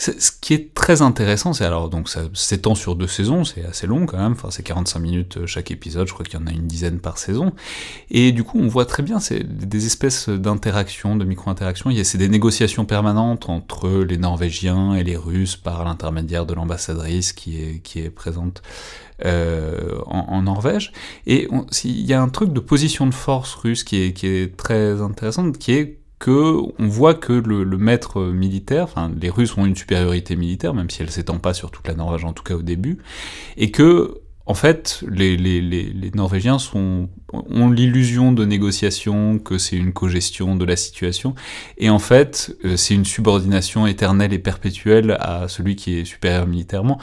ce 0.00 0.32
qui 0.40 0.54
est 0.54 0.72
très 0.72 1.02
intéressant, 1.02 1.52
c'est 1.52 1.66
alors 1.66 1.90
donc 1.90 2.08
ça 2.08 2.22
s'étend 2.32 2.74
sur 2.74 2.96
deux 2.96 3.06
saisons, 3.06 3.44
c'est 3.44 3.66
assez 3.66 3.86
long 3.86 4.06
quand 4.06 4.16
même, 4.16 4.32
enfin 4.32 4.48
c'est 4.50 4.62
45 4.62 4.98
minutes 4.98 5.36
euh, 5.36 5.46
chaque 5.46 5.70
épisode, 5.70 6.08
je 6.08 6.14
crois 6.14 6.24
qu'il 6.24 6.40
y 6.40 6.42
en 6.42 6.46
a 6.46 6.52
une 6.52 6.66
dizaine 6.66 7.00
par 7.00 7.18
saison, 7.18 7.52
et 8.10 8.32
du 8.32 8.42
coup 8.42 8.58
on 8.58 8.68
voit 8.68 8.86
très 8.86 9.02
bien 9.02 9.20
c'est 9.20 9.42
des 9.42 9.84
espèces 9.84 10.30
d'interactions, 10.30 11.16
de 11.16 11.24
micro-interactions, 11.26 11.90
c'est 12.02 12.16
des 12.16 12.30
négociations 12.30 12.86
permanentes 12.86 13.50
entre 13.50 13.90
les 13.90 14.16
Norvégiens 14.16 14.94
et 14.94 15.04
les 15.04 15.18
Russes 15.18 15.56
par 15.56 15.84
l'intermédiaire 15.84 16.46
de 16.46 16.54
l'ambassadrice 16.54 17.34
qui 17.34 17.58
est, 17.60 18.10
présente 18.10 18.62
euh, 19.26 19.98
en, 20.06 20.40
Norvège, 20.40 20.92
et 21.26 21.46
il 21.84 22.06
y 22.06 22.14
a 22.14 22.22
un 22.22 22.30
truc 22.30 22.54
de 22.54 22.60
position 22.60 23.06
de 23.06 23.12
force 23.12 23.54
russe 23.54 23.84
qui 23.84 24.02
est, 24.02 24.12
qui 24.14 24.28
est 24.28 24.56
très 24.56 25.02
intéressant, 25.02 25.52
qui 25.52 25.72
est 25.72 25.99
que 26.20 26.56
on 26.78 26.86
voit 26.86 27.14
que 27.14 27.32
le, 27.32 27.64
maître 27.78 28.22
militaire, 28.22 28.84
enfin 28.84 29.10
les 29.20 29.30
Russes 29.30 29.56
ont 29.56 29.66
une 29.66 29.74
supériorité 29.74 30.36
militaire, 30.36 30.74
même 30.74 30.90
si 30.90 31.02
elle 31.02 31.10
s'étend 31.10 31.38
pas 31.38 31.54
sur 31.54 31.72
toute 31.72 31.88
la 31.88 31.94
Norvège 31.94 32.24
en 32.24 32.32
tout 32.32 32.44
cas 32.44 32.54
au 32.54 32.62
début, 32.62 32.98
et 33.56 33.70
que 33.70 34.20
en 34.44 34.52
fait 34.52 35.02
les, 35.08 36.12
Norvégiens 36.14 36.58
ont 36.74 37.70
l'illusion 37.70 38.32
de 38.32 38.44
négociation, 38.44 39.38
que 39.38 39.56
c'est 39.56 39.76
une 39.76 39.94
cogestion 39.94 40.56
de 40.56 40.64
la 40.66 40.76
situation, 40.76 41.34
et 41.78 41.88
en 41.88 41.98
fait 41.98 42.54
euh, 42.66 42.76
c'est 42.76 42.94
une 42.94 43.06
subordination 43.06 43.86
éternelle 43.86 44.34
et 44.34 44.38
perpétuelle 44.38 45.16
à 45.20 45.48
celui 45.48 45.74
qui 45.74 46.00
est 46.00 46.04
supérieur 46.04 46.46
militairement. 46.46 46.98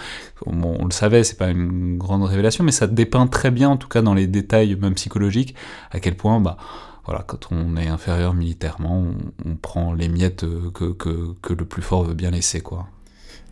On 0.46 0.86
le 0.86 0.92
savait, 0.92 1.24
c'est 1.24 1.40
pas 1.40 1.50
une 1.50 1.98
grande 1.98 2.24
révélation, 2.24 2.64
mais 2.64 2.72
ça 2.72 2.86
dépeint 2.86 3.26
très 3.26 3.50
bien, 3.50 3.70
en 3.70 3.78
tout 3.78 3.88
cas 3.88 4.04
dans 4.04 4.14
les 4.14 4.28
détails 4.28 4.76
même 4.76 4.94
psychologiques, 4.94 5.56
à 5.90 6.00
quel 6.00 6.16
point 6.16 6.40
bah 6.40 6.58
voilà, 7.08 7.24
quand 7.26 7.48
on 7.52 7.78
est 7.78 7.88
inférieur 7.88 8.34
militairement, 8.34 9.06
on, 9.46 9.56
prend 9.56 9.94
les 9.94 10.10
miettes 10.10 10.46
que, 10.74 10.92
que, 10.92 11.54
le 11.54 11.66
plus 11.66 11.82
fort 11.82 12.04
veut 12.04 12.14
bien 12.14 12.32
laisser, 12.32 12.60
quoi. 12.60 12.86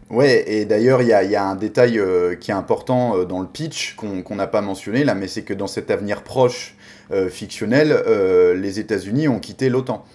Ouais, 0.10 0.44
et 0.48 0.66
d'ailleurs, 0.66 1.02
il 1.02 1.08
y 1.08 1.14
a, 1.14 1.48
un 1.48 1.56
détail 1.56 1.98
euh, 1.98 2.36
qui 2.36 2.52
est 2.52 2.54
important 2.54 3.18
euh, 3.18 3.26
dans 3.26 3.40
le 3.40 3.48
pitch 3.48 3.96
qu'on 3.96 4.36
n'a 4.36 4.46
pas 4.46 4.62
mentionné 4.62 5.04
là, 5.04 5.16
mais 5.16 5.28
c'est 5.28 5.42
que 5.42 5.54
dans 5.54 5.68
cet 5.68 5.90
avenir 5.90 6.22
proche 6.22 6.76
euh, 7.12 7.30
fictionnel, 7.30 7.92
euh, 7.92 8.56
les 8.56 8.80
États-Unis 8.80 9.28
ont 9.28 9.40
quitté 9.40 9.70
l'OTAN. 9.70 10.06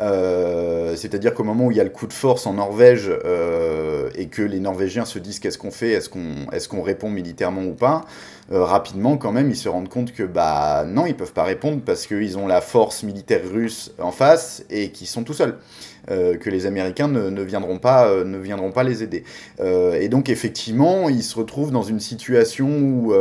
Euh, 0.00 0.94
c'est-à-dire 0.96 1.34
qu'au 1.34 1.44
moment 1.44 1.66
où 1.66 1.70
il 1.70 1.76
y 1.76 1.80
a 1.80 1.84
le 1.84 1.90
coup 1.90 2.06
de 2.06 2.12
force 2.12 2.46
en 2.46 2.54
Norvège 2.54 3.10
euh, 3.24 4.10
et 4.14 4.26
que 4.26 4.42
les 4.42 4.60
Norvégiens 4.60 5.04
se 5.04 5.18
disent 5.18 5.40
qu'est-ce 5.40 5.58
qu'on 5.58 5.70
fait, 5.70 5.90
est-ce 5.90 6.08
qu'on 6.08 6.78
est 6.78 6.82
répond 6.82 7.10
militairement 7.10 7.64
ou 7.64 7.74
pas, 7.74 8.04
euh, 8.52 8.62
rapidement 8.62 9.16
quand 9.16 9.32
même 9.32 9.50
ils 9.50 9.56
se 9.56 9.68
rendent 9.68 9.88
compte 9.88 10.12
que 10.12 10.22
bah 10.22 10.84
non 10.86 11.06
ils 11.06 11.16
peuvent 11.16 11.32
pas 11.32 11.42
répondre 11.42 11.82
parce 11.84 12.06
qu'ils 12.06 12.38
ont 12.38 12.46
la 12.46 12.60
force 12.60 13.02
militaire 13.02 13.42
russe 13.52 13.92
en 13.98 14.12
face 14.12 14.64
et 14.70 14.90
qu'ils 14.90 15.08
sont 15.08 15.24
tout 15.24 15.34
seuls. 15.34 15.58
Que 16.06 16.48
les 16.48 16.64
Américains 16.64 17.08
ne, 17.08 17.28
ne, 17.28 17.42
viendront 17.42 17.76
pas, 17.76 18.24
ne 18.24 18.38
viendront 18.38 18.72
pas 18.72 18.82
les 18.82 19.02
aider. 19.02 19.24
et 19.60 20.08
donc 20.08 20.30
effectivement, 20.30 21.10
ils 21.10 21.22
se 21.22 21.36
retrouvent 21.36 21.70
dans 21.70 21.82
une 21.82 22.00
situation 22.00 22.66
où 22.66 23.12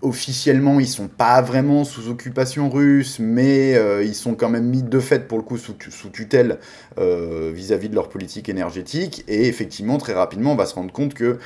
officiellement, 0.00 0.78
ils 0.78 0.86
sont 0.86 1.08
pas 1.08 1.42
vraiment 1.42 1.84
sous 1.84 2.08
occupation 2.08 2.70
russe, 2.70 3.18
mais 3.18 3.74
euh, 3.74 4.04
ils 4.04 4.14
sont 4.14 4.34
quand 4.34 4.48
même 4.48 4.66
mis 4.66 4.82
de 4.82 5.00
fait, 5.00 5.26
pour 5.26 5.38
le 5.38 5.44
coup, 5.44 5.58
sous, 5.58 5.74
tutelle 6.12 6.58
euh, 6.98 7.50
vis-à-vis 7.52 7.88
de 7.88 7.94
leur 7.94 8.08
politique 8.08 8.48
énergétique. 8.48 9.24
Et 9.26 9.48
effectivement, 9.48 9.98
très 9.98 10.12
rapidement, 10.14 10.52
on 10.52 10.56
va 10.56 10.66
se 10.66 10.74
rendre 10.74 10.92
compte 10.92 11.14
que 11.14 11.38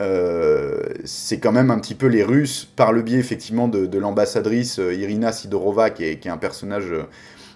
euh, 0.00 0.80
c'est 1.04 1.38
quand 1.38 1.52
même 1.52 1.70
un 1.70 1.78
petit 1.78 1.94
peu 1.94 2.06
les 2.06 2.22
Russes, 2.22 2.66
par 2.76 2.92
le 2.92 3.02
biais 3.02 3.18
effectivement 3.18 3.68
de, 3.68 3.98
l'ambassadrice 3.98 4.78
Irina 4.78 5.32
Sidorova, 5.32 5.90
qui 5.90 6.04
est, 6.04 6.26
un 6.28 6.36
personnage 6.36 6.92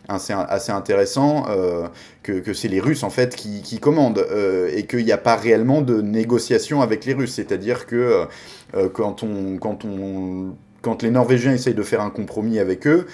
assez, 0.09 0.33
assez 0.33 0.73
intéressant, 0.73 1.47
que, 2.23 2.53
c'est 2.53 2.69
les 2.69 2.81
Russes 2.81 3.03
en 3.03 3.11
fait 3.11 3.37
qui, 3.37 3.63
qui 3.63 3.79
commandent 3.79 4.27
et 4.75 4.87
qu'il 4.87 5.05
n'y 5.05 5.13
a 5.13 5.19
pas 5.19 5.37
réellement 5.37 5.81
de 5.81 6.01
négociation 6.01 6.83
avec 6.83 7.05
les 7.05 7.15
Russes. 7.15 7.35
C'est-à-dire 7.35 7.87
que 7.87 8.27
euh, 8.75 8.89
quand, 8.89 9.23
on, 9.23 9.59
quand, 9.59 9.85
on, 9.85 10.55
quand 10.81 11.03
les 11.03 11.11
Norvégiens 11.11 11.53
essayent 11.53 11.75
de 11.75 11.83
faire 11.83 12.01
un 12.01 12.11
compromis 12.11 12.59
avec 12.59 12.87
eux, 12.87 13.07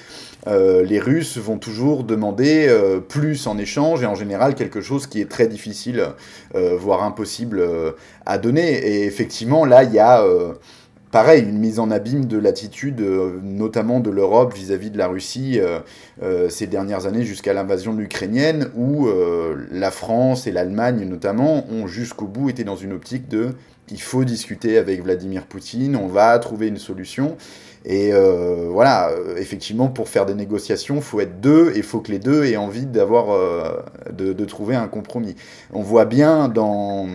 euh, 0.46 0.84
les 0.84 1.00
Russes 1.00 1.36
vont 1.36 1.58
toujours 1.58 2.04
demander 2.04 2.66
euh, 2.68 3.00
plus 3.00 3.46
en 3.46 3.58
échange 3.58 4.02
et 4.02 4.06
en 4.06 4.14
général 4.14 4.54
quelque 4.54 4.80
chose 4.80 5.06
qui 5.06 5.20
est 5.20 5.28
très 5.28 5.48
difficile, 5.48 6.06
voire 6.54 7.02
impossible 7.02 7.62
à 8.26 8.38
donner. 8.38 8.72
Et 8.72 9.04
effectivement, 9.04 9.64
là, 9.64 9.82
il 9.82 9.92
y 9.92 9.98
a 9.98 10.24
pareil, 11.10 11.42
une 11.42 11.58
mise 11.58 11.78
en 11.78 11.90
abîme 11.90 12.26
de 12.26 12.38
l'attitude, 12.38 13.00
notamment 13.42 14.00
de 14.00 14.10
l'Europe 14.10 14.54
vis-à-vis 14.54 14.90
de 14.90 14.98
la 14.98 15.08
Russie 15.08 15.60
ces 16.48 16.66
dernières 16.66 17.06
années 17.06 17.24
jusqu'à 17.24 17.52
l'invasion 17.52 17.94
de 17.94 18.00
l'Ukrainienne, 18.00 18.70
où 18.76 19.08
la 19.70 19.90
France 19.90 20.46
et 20.46 20.52
l'Allemagne 20.52 21.04
notamment 21.04 21.64
ont 21.70 21.86
jusqu'au 21.86 22.26
bout 22.26 22.50
été 22.50 22.64
dans 22.64 22.76
une 22.76 22.92
optique 22.92 23.28
de 23.28 23.54
il 23.90 24.00
faut 24.00 24.24
discuter 24.24 24.78
avec 24.78 25.02
Vladimir 25.02 25.46
Poutine, 25.46 25.96
on 25.96 26.08
va 26.08 26.38
trouver 26.38 26.68
une 26.68 26.78
solution. 26.78 27.36
Et 27.84 28.12
euh, 28.12 28.68
voilà, 28.70 29.10
euh, 29.10 29.36
effectivement, 29.36 29.88
pour 29.88 30.08
faire 30.08 30.26
des 30.26 30.34
négociations, 30.34 30.96
il 30.96 31.02
faut 31.02 31.20
être 31.20 31.40
deux, 31.40 31.70
et 31.70 31.78
il 31.78 31.82
faut 31.82 32.00
que 32.00 32.10
les 32.10 32.18
deux 32.18 32.44
aient 32.44 32.56
envie 32.56 32.86
d'avoir, 32.86 33.30
euh, 33.30 33.82
de, 34.12 34.44
trouver 34.44 34.74
un 34.74 34.88
compromis. 34.88 35.36
On 35.72 35.82
voit 35.82 36.04
bien 36.04 36.48
dans, 36.48 37.06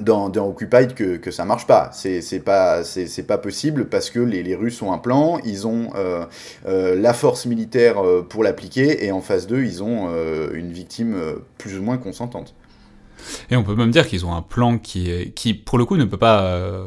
dans, 0.00 0.28
dans 0.28 0.48
Occupied 0.48 0.94
que, 0.94 1.16
que 1.16 1.30
ça 1.30 1.44
marche 1.44 1.66
pas. 1.66 1.90
C'est 1.92 2.40
pas, 2.40 2.82
pas 3.28 3.38
possible 3.38 3.88
parce 3.88 4.10
que 4.10 4.20
les, 4.20 4.42
les, 4.42 4.54
Russes 4.54 4.80
ont 4.82 4.92
un 4.92 4.98
plan, 4.98 5.38
ils 5.44 5.66
ont 5.66 5.90
la 6.64 7.14
force 7.14 7.46
militaire 7.46 7.96
pour 8.28 8.42
l'appliquer, 8.42 9.04
et 9.04 9.12
en 9.12 9.20
phase 9.20 9.46
2, 9.46 9.62
ils 9.62 9.82
ont 9.82 10.08
une 10.54 10.72
victime 10.72 11.16
plus 11.58 11.78
ou 11.78 11.82
moins 11.82 11.98
consentante. 11.98 12.54
Et 13.50 13.56
on 13.56 13.62
peut 13.62 13.74
même 13.74 13.90
dire 13.90 14.06
qu'ils 14.06 14.26
ont 14.26 14.34
un 14.34 14.42
plan 14.42 14.78
qui, 14.78 15.32
qui 15.32 15.54
pour 15.54 15.78
le 15.78 15.84
coup, 15.84 15.96
ne 15.96 16.04
peut, 16.04 16.16
pas, 16.16 16.42
euh, 16.44 16.84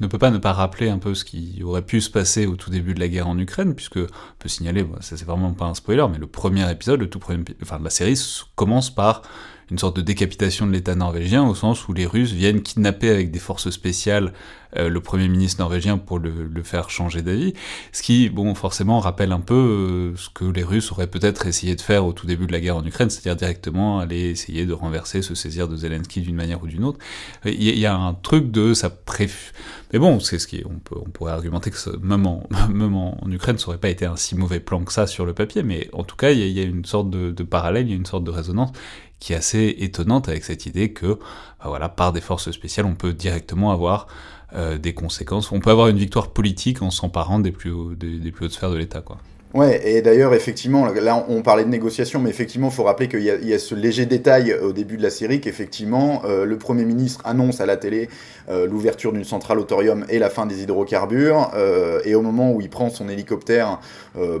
ne, 0.00 0.06
peut 0.06 0.18
pas 0.18 0.30
ne 0.30 0.38
pas 0.38 0.52
rappeler 0.52 0.88
un 0.88 0.98
peu 0.98 1.14
ce 1.14 1.24
qui 1.24 1.62
aurait 1.62 1.82
pu 1.82 2.00
se 2.00 2.10
passer 2.10 2.46
au 2.46 2.56
tout 2.56 2.70
début 2.70 2.94
de 2.94 3.00
la 3.00 3.08
guerre 3.08 3.28
en 3.28 3.38
Ukraine, 3.38 3.74
puisque 3.74 3.98
on 3.98 4.36
peut 4.38 4.48
signaler, 4.48 4.84
ça 5.00 5.16
c'est 5.16 5.26
vraiment 5.26 5.52
pas 5.52 5.66
un 5.66 5.74
spoiler, 5.74 6.06
mais 6.10 6.18
le 6.18 6.26
premier 6.26 6.70
épisode, 6.70 7.00
le 7.00 7.08
tout 7.08 7.18
premier, 7.18 7.44
enfin, 7.62 7.78
la 7.82 7.90
série 7.90 8.20
commence 8.54 8.94
par 8.94 9.22
une 9.70 9.78
sorte 9.78 9.96
de 9.96 10.02
décapitation 10.02 10.66
de 10.66 10.72
l'État 10.72 10.94
norvégien, 10.94 11.46
au 11.46 11.54
sens 11.54 11.88
où 11.88 11.92
les 11.92 12.06
Russes 12.06 12.32
viennent 12.32 12.62
kidnapper 12.62 13.10
avec 13.10 13.30
des 13.30 13.38
forces 13.38 13.70
spéciales 13.70 14.32
euh, 14.78 14.88
le 14.88 15.00
Premier 15.00 15.28
ministre 15.28 15.60
norvégien 15.60 15.98
pour 15.98 16.18
le, 16.18 16.62
faire 16.62 16.90
changer 16.90 17.22
d'avis, 17.22 17.54
ce 17.92 18.02
qui, 18.02 18.28
bon, 18.28 18.54
forcément 18.54 19.00
rappelle 19.00 19.32
un 19.32 19.40
peu 19.40 19.54
euh, 19.54 20.16
ce 20.16 20.28
que 20.30 20.44
les 20.44 20.64
Russes 20.64 20.90
auraient 20.92 21.06
peut-être 21.06 21.46
essayé 21.46 21.76
de 21.76 21.80
faire 21.80 22.06
au 22.06 22.12
tout 22.12 22.26
début 22.26 22.46
de 22.46 22.52
la 22.52 22.60
guerre 22.60 22.76
en 22.76 22.84
Ukraine, 22.84 23.10
c'est-à-dire 23.10 23.36
directement 23.36 24.00
aller 24.00 24.30
essayer 24.30 24.66
de 24.66 24.72
renverser, 24.72 25.22
se 25.22 25.34
saisir 25.34 25.68
de 25.68 25.76
Zelensky 25.76 26.20
d'une 26.20 26.34
manière 26.34 26.62
ou 26.62 26.66
d'une 26.66 26.84
autre. 26.84 26.98
Il 27.44 27.62
y, 27.62 27.86
a 27.86 27.94
un 27.94 28.14
truc 28.14 28.50
de 28.50 28.74
ça 28.74 28.90
préf... 28.90 29.52
Mais 29.92 29.98
bon, 29.98 30.18
c'est 30.18 30.38
ce 30.38 30.46
qui 30.46 30.64
on, 30.64 31.10
pourrait 31.10 31.32
argumenter 31.32 31.70
que 31.70 31.78
ce, 31.78 31.90
même, 31.90 32.26
en, 32.26 32.46
en, 32.50 33.30
Ukraine, 33.30 33.58
ça 33.58 33.68
aurait 33.68 33.78
pas 33.78 33.88
été 33.88 34.06
un 34.06 34.16
si 34.16 34.34
mauvais 34.34 34.60
plan 34.60 34.82
que 34.84 34.92
ça 34.92 35.06
sur 35.06 35.24
le 35.24 35.34
papier, 35.34 35.62
mais 35.62 35.88
en 35.92 36.04
tout 36.04 36.16
cas, 36.16 36.30
il 36.30 36.48
y, 36.48 36.60
a 36.60 36.64
une 36.64 36.84
sorte 36.84 37.10
de, 37.10 37.42
parallèle, 37.42 37.86
il 37.86 37.90
y 37.90 37.92
a 37.92 37.96
une 37.96 38.06
sorte 38.06 38.24
de 38.24 38.30
résonance 38.30 38.72
qui 39.18 39.32
est 39.32 39.36
assez 39.36 39.74
étonnante 39.78 40.28
avec 40.28 40.44
cette 40.44 40.66
idée 40.66 40.92
que, 40.92 41.18
bah 41.58 41.66
voilà, 41.66 41.88
par 41.88 42.12
des 42.12 42.20
forces 42.20 42.50
spéciales, 42.50 42.86
on 42.86 42.94
peut 42.94 43.14
directement 43.14 43.72
avoir 43.72 44.08
euh, 44.52 44.65
des 44.74 44.94
conséquences. 44.94 45.52
On 45.52 45.60
peut 45.60 45.70
avoir 45.70 45.88
une 45.88 45.98
victoire 45.98 46.30
politique 46.30 46.82
en 46.82 46.90
s'emparant 46.90 47.38
des 47.38 47.52
plus, 47.52 47.72
des, 47.96 48.32
plus 48.32 48.46
hautes 48.46 48.52
sphères 48.52 48.70
de 48.70 48.76
l'État, 48.76 49.00
quoi. 49.00 49.18
Ouais, 49.54 49.80
et 49.88 50.02
d'ailleurs, 50.02 50.34
effectivement, 50.34 50.86
là, 50.86 51.24
on 51.28 51.40
parlait 51.40 51.64
de 51.64 51.68
négociation, 51.68 52.20
mais 52.20 52.30
effectivement, 52.30 52.68
il 52.68 52.74
faut 52.74 52.82
rappeler 52.82 53.08
qu'il 53.08 53.22
y, 53.22 53.54
a 53.54 53.58
ce 53.58 53.74
léger 53.76 54.04
détail 54.04 54.52
au 54.52 54.72
début 54.72 54.96
de 54.96 55.02
la 55.02 55.08
série 55.08 55.40
qu'effectivement, 55.40 56.22
euh, 56.24 56.44
le 56.44 56.58
Premier 56.58 56.84
ministre 56.84 57.22
annonce 57.24 57.60
à 57.60 57.66
la 57.66 57.76
télé 57.76 58.08
euh, 58.50 58.66
l'ouverture 58.66 59.12
d'une 59.12 59.24
centrale 59.24 59.60
au 59.60 59.64
thorium 59.64 60.04
et 60.08 60.18
la 60.18 60.30
fin 60.30 60.46
des 60.46 60.62
hydrocarbures, 60.62 61.52
euh, 61.54 62.00
et 62.04 62.16
au 62.16 62.22
moment 62.22 62.52
où 62.52 62.60
il 62.60 62.68
prend 62.68 62.90
son 62.90 63.08
hélicoptère 63.08 63.80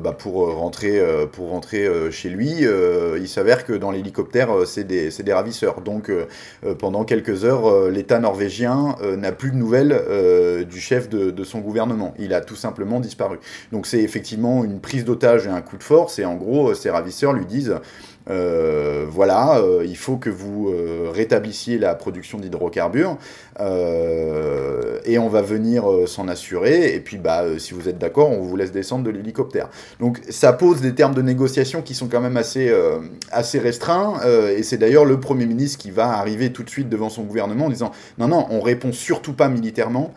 bah, 0.00 0.12
pour 0.12 0.54
rentrer, 0.56 1.02
pour 1.32 1.50
rentrer 1.50 1.86
chez 2.10 2.30
lui, 2.30 2.64
il 3.20 3.28
s'avère 3.28 3.66
que 3.66 3.74
dans 3.74 3.90
l'hélicoptère, 3.90 4.48
c'est 4.64 4.84
des, 4.84 5.10
des, 5.10 5.32
ravisseurs. 5.34 5.82
Donc, 5.82 6.10
pendant 6.78 7.04
quelques 7.04 7.44
heures, 7.44 7.90
l'État 7.90 8.18
norvégien 8.18 8.96
n'a 9.18 9.32
plus 9.32 9.50
de 9.50 9.56
nouvelles 9.56 10.66
du 10.66 10.80
chef 10.80 11.10
de, 11.10 11.30
de 11.30 11.44
son 11.44 11.58
gouvernement. 11.60 12.14
Il 12.18 12.32
a 12.32 12.40
tout 12.40 12.56
simplement 12.56 13.00
disparu. 13.00 13.36
Donc, 13.70 13.86
c'est 13.86 14.00
effectivement 14.00 14.64
une 14.64 14.80
prise 14.80 14.95
d'otage 15.04 15.46
et 15.46 15.50
un 15.50 15.60
coup 15.60 15.76
de 15.76 15.82
force, 15.82 16.18
et 16.18 16.24
en 16.24 16.34
gros, 16.34 16.74
ses 16.74 16.90
ravisseurs 16.90 17.32
lui 17.32 17.46
disent 17.46 17.76
euh, 18.28 19.06
voilà, 19.08 19.58
euh, 19.58 19.84
il 19.86 19.96
faut 19.96 20.16
que 20.16 20.30
vous 20.30 20.68
euh, 20.68 21.10
rétablissiez 21.12 21.78
la 21.78 21.94
production 21.94 22.38
d'hydrocarbures 22.38 23.18
et 23.58 25.18
on 25.18 25.28
va 25.28 25.40
venir 25.40 25.84
s'en 26.06 26.28
assurer. 26.28 26.94
Et 26.94 27.00
puis, 27.00 27.16
bah, 27.16 27.44
si 27.58 27.72
vous 27.72 27.88
êtes 27.88 27.96
d'accord, 27.96 28.30
on 28.30 28.42
vous 28.42 28.56
laisse 28.56 28.72
descendre 28.72 29.04
de 29.04 29.10
l'hélicoptère. 29.10 29.70
Donc, 29.98 30.20
ça 30.28 30.52
pose 30.52 30.82
des 30.82 30.94
termes 30.94 31.14
de 31.14 31.22
négociation 31.22 31.80
qui 31.80 31.94
sont 31.94 32.08
quand 32.08 32.20
même 32.20 32.36
assez, 32.36 32.70
assez 33.30 33.58
restreints. 33.58 34.20
et 34.54 34.62
c'est 34.62 34.76
d'ailleurs 34.76 35.06
le 35.06 35.20
Premier 35.20 35.46
ministre 35.46 35.78
qui 35.78 35.90
va 35.90 36.10
arriver 36.18 36.52
tout 36.52 36.64
de 36.64 36.70
suite 36.70 36.90
devant 36.90 37.08
son 37.08 37.22
gouvernement 37.22 37.66
en 37.66 37.70
disant 37.70 37.92
non, 38.18 38.28
non, 38.28 38.46
on 38.50 38.60
répond 38.60 38.92
surtout 38.92 39.32
pas 39.32 39.48
militairement. 39.48 40.12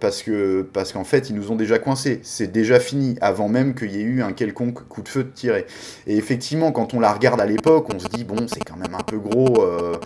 parce 0.00 0.22
que 0.22 0.62
parce 0.62 0.92
qu'en 0.92 1.04
fait 1.04 1.30
ils 1.30 1.36
nous 1.36 1.52
ont 1.52 1.56
déjà 1.56 1.78
coincés, 1.78 2.20
c'est 2.22 2.50
déjà 2.50 2.80
fini 2.80 3.16
avant 3.20 3.48
même 3.48 3.74
qu'il 3.74 3.94
y 3.94 4.00
ait 4.00 4.02
eu 4.04 4.22
un 4.22 4.32
quelconque 4.32 4.86
coup 4.88 5.02
de 5.02 5.08
feu 5.08 5.22
de 5.22 5.30
tiré. 5.30 5.66
Et 6.08 6.16
effectivement, 6.16 6.72
quand 6.72 6.85
on 6.94 7.00
la 7.00 7.12
regarde 7.12 7.40
à 7.40 7.46
l'époque, 7.46 7.86
on 7.94 7.98
se 7.98 8.08
dit, 8.08 8.24
bon, 8.24 8.46
c'est 8.48 8.64
quand 8.64 8.76
même 8.76 8.94
un 8.94 9.02
peu 9.02 9.18
gros, 9.18 9.62
euh, 9.62 9.96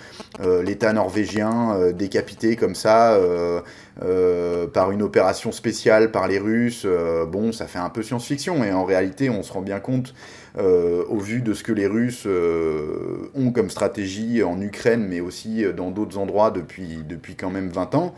euh, 0.40 0.62
l'État 0.62 0.92
norvégien 0.92 1.74
euh, 1.74 1.92
décapité 1.92 2.56
comme 2.56 2.74
ça, 2.74 3.18
par 4.72 4.90
une 4.92 5.02
opération 5.02 5.52
spéciale 5.52 6.10
par 6.10 6.26
les 6.26 6.38
Russes, 6.38 6.86
bon, 7.28 7.52
ça 7.52 7.66
fait 7.66 7.78
un 7.78 7.90
peu 7.90 8.02
science-fiction, 8.02 8.64
et 8.64 8.72
en 8.72 8.84
réalité, 8.84 9.28
on 9.30 9.42
se 9.42 9.52
rend 9.52 9.62
bien 9.62 9.80
compte, 9.80 10.14
au 10.58 11.18
vu 11.18 11.42
de 11.42 11.52
ce 11.54 11.62
que 11.62 11.72
les 11.72 11.86
Russes 11.86 12.26
ont 13.34 13.52
comme 13.52 13.68
stratégie 13.68 14.42
en 14.42 14.60
Ukraine, 14.60 15.06
mais 15.08 15.20
aussi 15.20 15.64
dans 15.76 15.90
d'autres 15.90 16.18
endroits 16.18 16.50
depuis, 16.50 17.00
depuis 17.06 17.34
quand 17.34 17.50
même 17.50 17.68
20 17.68 17.94
ans, 17.94 18.14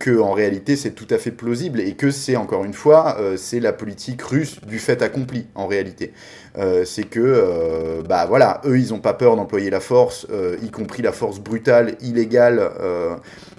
que 0.00 0.18
en 0.18 0.32
réalité 0.32 0.76
c'est 0.76 0.92
tout 0.92 1.06
à 1.10 1.18
fait 1.18 1.30
plausible 1.30 1.78
et 1.78 1.92
que 1.92 2.10
c'est 2.10 2.34
encore 2.34 2.64
une 2.64 2.72
fois 2.72 3.18
euh, 3.20 3.36
c'est 3.36 3.60
la 3.60 3.72
politique 3.72 4.22
russe 4.22 4.58
du 4.66 4.80
fait 4.80 5.02
accompli 5.02 5.46
en 5.54 5.68
réalité. 5.68 6.12
Euh, 6.58 6.84
c'est 6.84 7.04
que 7.04 7.20
euh, 7.20 8.02
bah 8.02 8.24
voilà 8.26 8.62
eux 8.64 8.78
ils 8.78 8.92
ont 8.92 8.98
pas 8.98 9.12
peur 9.12 9.36
d'employer 9.36 9.70
la 9.70 9.78
force, 9.78 10.26
y 10.62 10.70
compris 10.70 11.02
la 11.02 11.12
force 11.12 11.38
brutale, 11.38 11.96
illégale 12.00 12.70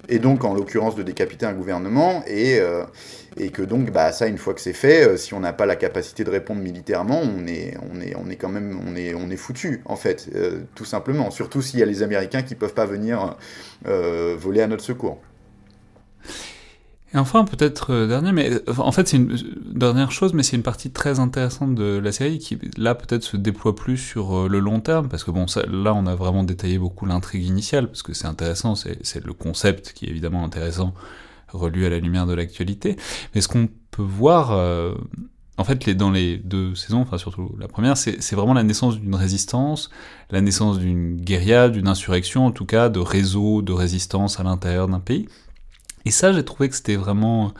et 0.08 0.18
donc 0.18 0.44
en 0.44 0.52
l'occurrence 0.52 0.96
de 0.96 1.02
décapiter 1.02 1.46
un 1.46 1.54
gouvernement 1.54 2.24
et 2.26 2.60
et 3.36 3.50
que 3.50 3.62
donc 3.62 3.92
bah 3.92 4.10
ça 4.10 4.26
une 4.26 4.36
fois 4.36 4.52
que 4.52 4.60
c'est 4.60 4.72
fait, 4.72 5.16
si 5.16 5.32
on 5.32 5.40
n'a 5.40 5.52
pas 5.52 5.64
la 5.64 5.76
capacité 5.76 6.24
de 6.24 6.30
répondre 6.30 6.60
militairement, 6.60 7.20
on 7.20 7.46
est 7.46 7.76
on 7.90 8.00
est 8.00 8.14
on 8.16 8.28
est 8.28 8.36
quand 8.36 8.48
même 8.48 8.80
on 8.86 8.96
est 8.96 9.14
on 9.14 9.30
est 9.30 9.36
foutu 9.36 9.80
en 9.84 9.96
fait 9.96 10.28
tout 10.74 10.84
simplement. 10.84 11.30
Surtout 11.30 11.62
s'il 11.62 11.78
y 11.78 11.82
a 11.82 11.86
les 11.86 12.02
Américains 12.02 12.42
qui 12.42 12.56
peuvent 12.56 12.74
pas 12.74 12.86
venir 12.86 13.36
voler 13.84 14.62
à 14.62 14.66
notre 14.66 14.84
secours. 14.84 15.20
Et 17.14 17.18
enfin, 17.18 17.44
peut-être 17.44 17.92
euh, 17.92 18.06
dernier, 18.06 18.32
mais 18.32 18.50
en 18.78 18.90
fait, 18.90 19.06
c'est 19.06 19.18
une 19.18 19.36
dernière 19.74 20.10
chose, 20.10 20.32
mais 20.32 20.42
c'est 20.42 20.56
une 20.56 20.62
partie 20.62 20.90
très 20.90 21.20
intéressante 21.20 21.74
de 21.74 21.98
la 21.98 22.10
série 22.10 22.38
qui, 22.38 22.58
là, 22.78 22.94
peut-être 22.94 23.22
se 23.22 23.36
déploie 23.36 23.76
plus 23.76 23.98
sur 23.98 24.34
euh, 24.34 24.48
le 24.48 24.60
long 24.60 24.80
terme, 24.80 25.08
parce 25.08 25.22
que 25.22 25.30
bon, 25.30 25.44
là, 25.70 25.92
on 25.94 26.06
a 26.06 26.14
vraiment 26.14 26.42
détaillé 26.42 26.78
beaucoup 26.78 27.04
l'intrigue 27.04 27.44
initiale, 27.44 27.88
parce 27.88 28.02
que 28.02 28.14
c'est 28.14 28.26
intéressant, 28.26 28.74
c'est 28.74 29.24
le 29.24 29.32
concept 29.34 29.92
qui 29.92 30.06
est 30.06 30.08
évidemment 30.08 30.42
intéressant, 30.42 30.94
relu 31.48 31.84
à 31.84 31.90
la 31.90 31.98
lumière 31.98 32.26
de 32.26 32.32
l'actualité. 32.32 32.96
Mais 33.34 33.42
ce 33.42 33.48
qu'on 33.48 33.68
peut 33.90 34.02
voir, 34.02 34.52
euh, 34.52 34.94
en 35.58 35.64
fait, 35.64 35.90
dans 35.90 36.10
les 36.10 36.38
deux 36.38 36.74
saisons, 36.74 37.02
enfin 37.02 37.18
surtout 37.18 37.54
la 37.58 37.68
première, 37.68 37.98
c'est 37.98 38.34
vraiment 38.34 38.54
la 38.54 38.62
naissance 38.62 38.98
d'une 38.98 39.14
résistance, 39.14 39.90
la 40.30 40.40
naissance 40.40 40.78
d'une 40.78 41.16
guérilla, 41.16 41.68
d'une 41.68 41.88
insurrection, 41.88 42.46
en 42.46 42.52
tout 42.52 42.64
cas, 42.64 42.88
de 42.88 43.00
réseaux 43.00 43.60
de 43.60 43.72
résistance 43.72 44.40
à 44.40 44.44
l'intérieur 44.44 44.88
d'un 44.88 45.00
pays. 45.00 45.28
Et 46.04 46.10
ça, 46.10 46.32
j'ai 46.32 46.44
trouvé 46.44 46.68
que 46.68 46.76
c'était 46.76 46.96
vraiment 46.96 47.52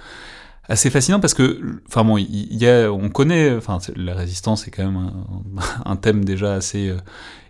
assez 0.68 0.90
fascinant 0.90 1.20
parce 1.20 1.34
que, 1.34 1.60
enfin 1.88 2.04
bon, 2.04 2.18
il 2.18 2.56
y, 2.56 2.68
a, 2.68 2.92
on 2.92 3.08
connaît, 3.08 3.54
enfin 3.54 3.78
la 3.96 4.14
résistance 4.14 4.66
est 4.66 4.70
quand 4.70 4.84
même 4.84 5.10
un, 5.84 5.96
thème 5.96 6.24
déjà 6.24 6.54
assez 6.54 6.88
euh, 6.88 6.96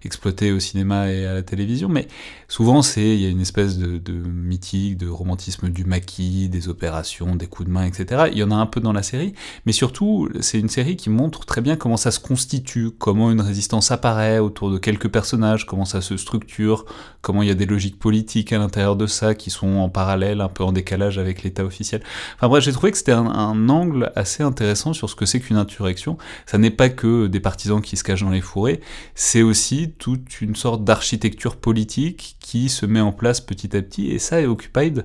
exploité 0.05 0.53
au 0.53 0.61
cinéma 0.61 1.11
et 1.11 1.27
à 1.27 1.35
la 1.35 1.43
télévision, 1.43 1.89
mais 1.89 2.09
souvent 2.49 2.83
c'est 2.83 3.15
il 3.15 3.21
y 3.21 3.27
a 3.27 3.29
une 3.29 3.41
espèce 3.41 3.79
de, 3.79 4.13
mythique, 4.13 4.97
de 4.97 5.09
romantisme 5.09 5.69
du 5.69 5.85
maquis, 5.85 6.49
des 6.49 6.69
opérations, 6.69 7.37
des 7.37 7.47
coups 7.47 7.69
de 7.69 7.73
main, 7.73 7.85
etc. 7.85 8.25
Il 8.33 8.39
y 8.39 8.43
en 8.43 8.51
a 8.51 8.55
un 8.55 8.67
peu 8.67 8.81
dans 8.81 8.93
la 8.93 9.03
série, 9.03 9.35
mais 9.67 9.73
surtout 9.73 10.29
c'est 10.41 10.59
une 10.59 10.69
série 10.69 10.97
qui 10.97 11.11
montre 11.11 11.45
très 11.45 11.61
bien 11.61 11.77
comment 11.77 11.97
ça 11.97 12.11
se 12.11 12.21
constitue, 12.21 12.91
comment 12.99 13.31
une 13.31 13.41
résistance 13.41 13.91
apparaît 13.91 14.39
autour 14.39 14.71
de 14.71 14.79
quelques 14.79 15.09
personnages, 15.09 15.67
comment 15.67 15.85
ça 15.85 16.01
se 16.01 16.17
structure, 16.17 16.85
comment 17.21 17.43
il 17.43 17.49
y 17.49 17.53
a 17.53 17.55
des 17.55 17.67
logiques 17.67 17.99
politiques 17.99 18.53
à 18.53 18.59
l'intérieur 18.59 18.97
de 18.97 19.07
ça 19.07 19.35
qui 19.35 19.51
sont 19.51 19.77
en 19.77 19.89
parallèle, 19.89 20.41
un 20.41 20.49
peu 20.49 20.65
en 20.65 20.73
décalage 20.73 21.19
avec 21.19 21.43
l'État 21.43 21.65
officiel. 21.65 22.03
Enfin 22.37 22.49
bref, 22.49 22.65
j'ai 22.65 22.73
trouvé 22.73 22.91
que 22.93 22.99
c'était 22.99 23.13
un, 23.13 23.27
un, 23.27 23.69
angle 23.69 24.13
assez 24.17 24.43
intéressant 24.43 24.93
sur 24.93 25.09
ce 25.09 25.15
que 25.15 25.27
c'est 25.27 25.41
qu'une 25.41 25.57
insurrection. 25.57 26.19
Ça 26.47 26.59
n'est 26.59 26.71
pas 26.71 26.89
que 26.89 27.27
des 27.27 27.41
partisans 27.41 27.81
qui 27.81 27.97
se 27.97 28.05
cachent 28.05 28.23
dans 28.23 28.31
les 28.31 28.41
fourrés, 28.41 28.81
c'est 29.15 29.43
aussi 29.43 29.92
toute 29.99 30.41
une 30.41 30.57
sorte 30.57 30.85
d'architecture 30.85 31.57
politique 31.57 32.37
qui 32.41 32.69
se 32.69 32.87
met 32.87 33.01
en 33.01 33.13
place 33.13 33.41
petit 33.41 33.77
à 33.77 33.83
petit, 33.83 34.11
et 34.11 34.19
ça, 34.19 34.41
est 34.41 34.47
Occupied, 34.47 35.05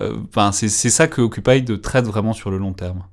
euh, 0.00 0.16
c'est 0.52 0.68
ça 0.68 1.06
que 1.06 1.20
Occupied 1.20 1.80
traite 1.80 2.04
vraiment 2.04 2.32
sur 2.32 2.50
le 2.50 2.58
long 2.58 2.72
terme. 2.72 3.04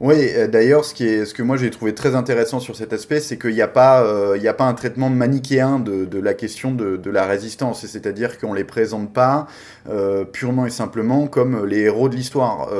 Oui, 0.00 0.16
euh, 0.34 0.48
d'ailleurs, 0.48 0.84
ce, 0.84 0.92
qui 0.92 1.24
ce 1.24 1.32
que 1.32 1.42
moi 1.44 1.56
j'ai 1.56 1.70
trouvé 1.70 1.94
très 1.94 2.16
intéressant 2.16 2.58
sur 2.58 2.74
cet 2.74 2.92
aspect, 2.92 3.20
c'est 3.20 3.38
qu'il 3.38 3.54
n'y 3.54 3.62
a, 3.62 3.68
pas, 3.68 4.02
euh, 4.02 4.36
a 4.44 4.52
pas 4.52 4.64
un 4.64 4.74
traitement 4.74 5.08
manichéen 5.08 5.78
de, 5.78 6.18
la 6.18 6.34
question 6.34 6.72
de, 6.72 7.10
la 7.10 7.26
résistance, 7.26 7.86
c'est-à-dire 7.86 8.38
qu'on 8.38 8.50
ne 8.50 8.56
les 8.56 8.64
présente 8.64 9.12
pas 9.12 9.46
euh, 9.88 10.24
purement 10.24 10.66
et 10.66 10.70
simplement 10.70 11.28
comme 11.28 11.64
les 11.64 11.82
héros 11.82 12.08
de 12.08 12.16
l'histoire. 12.16 12.70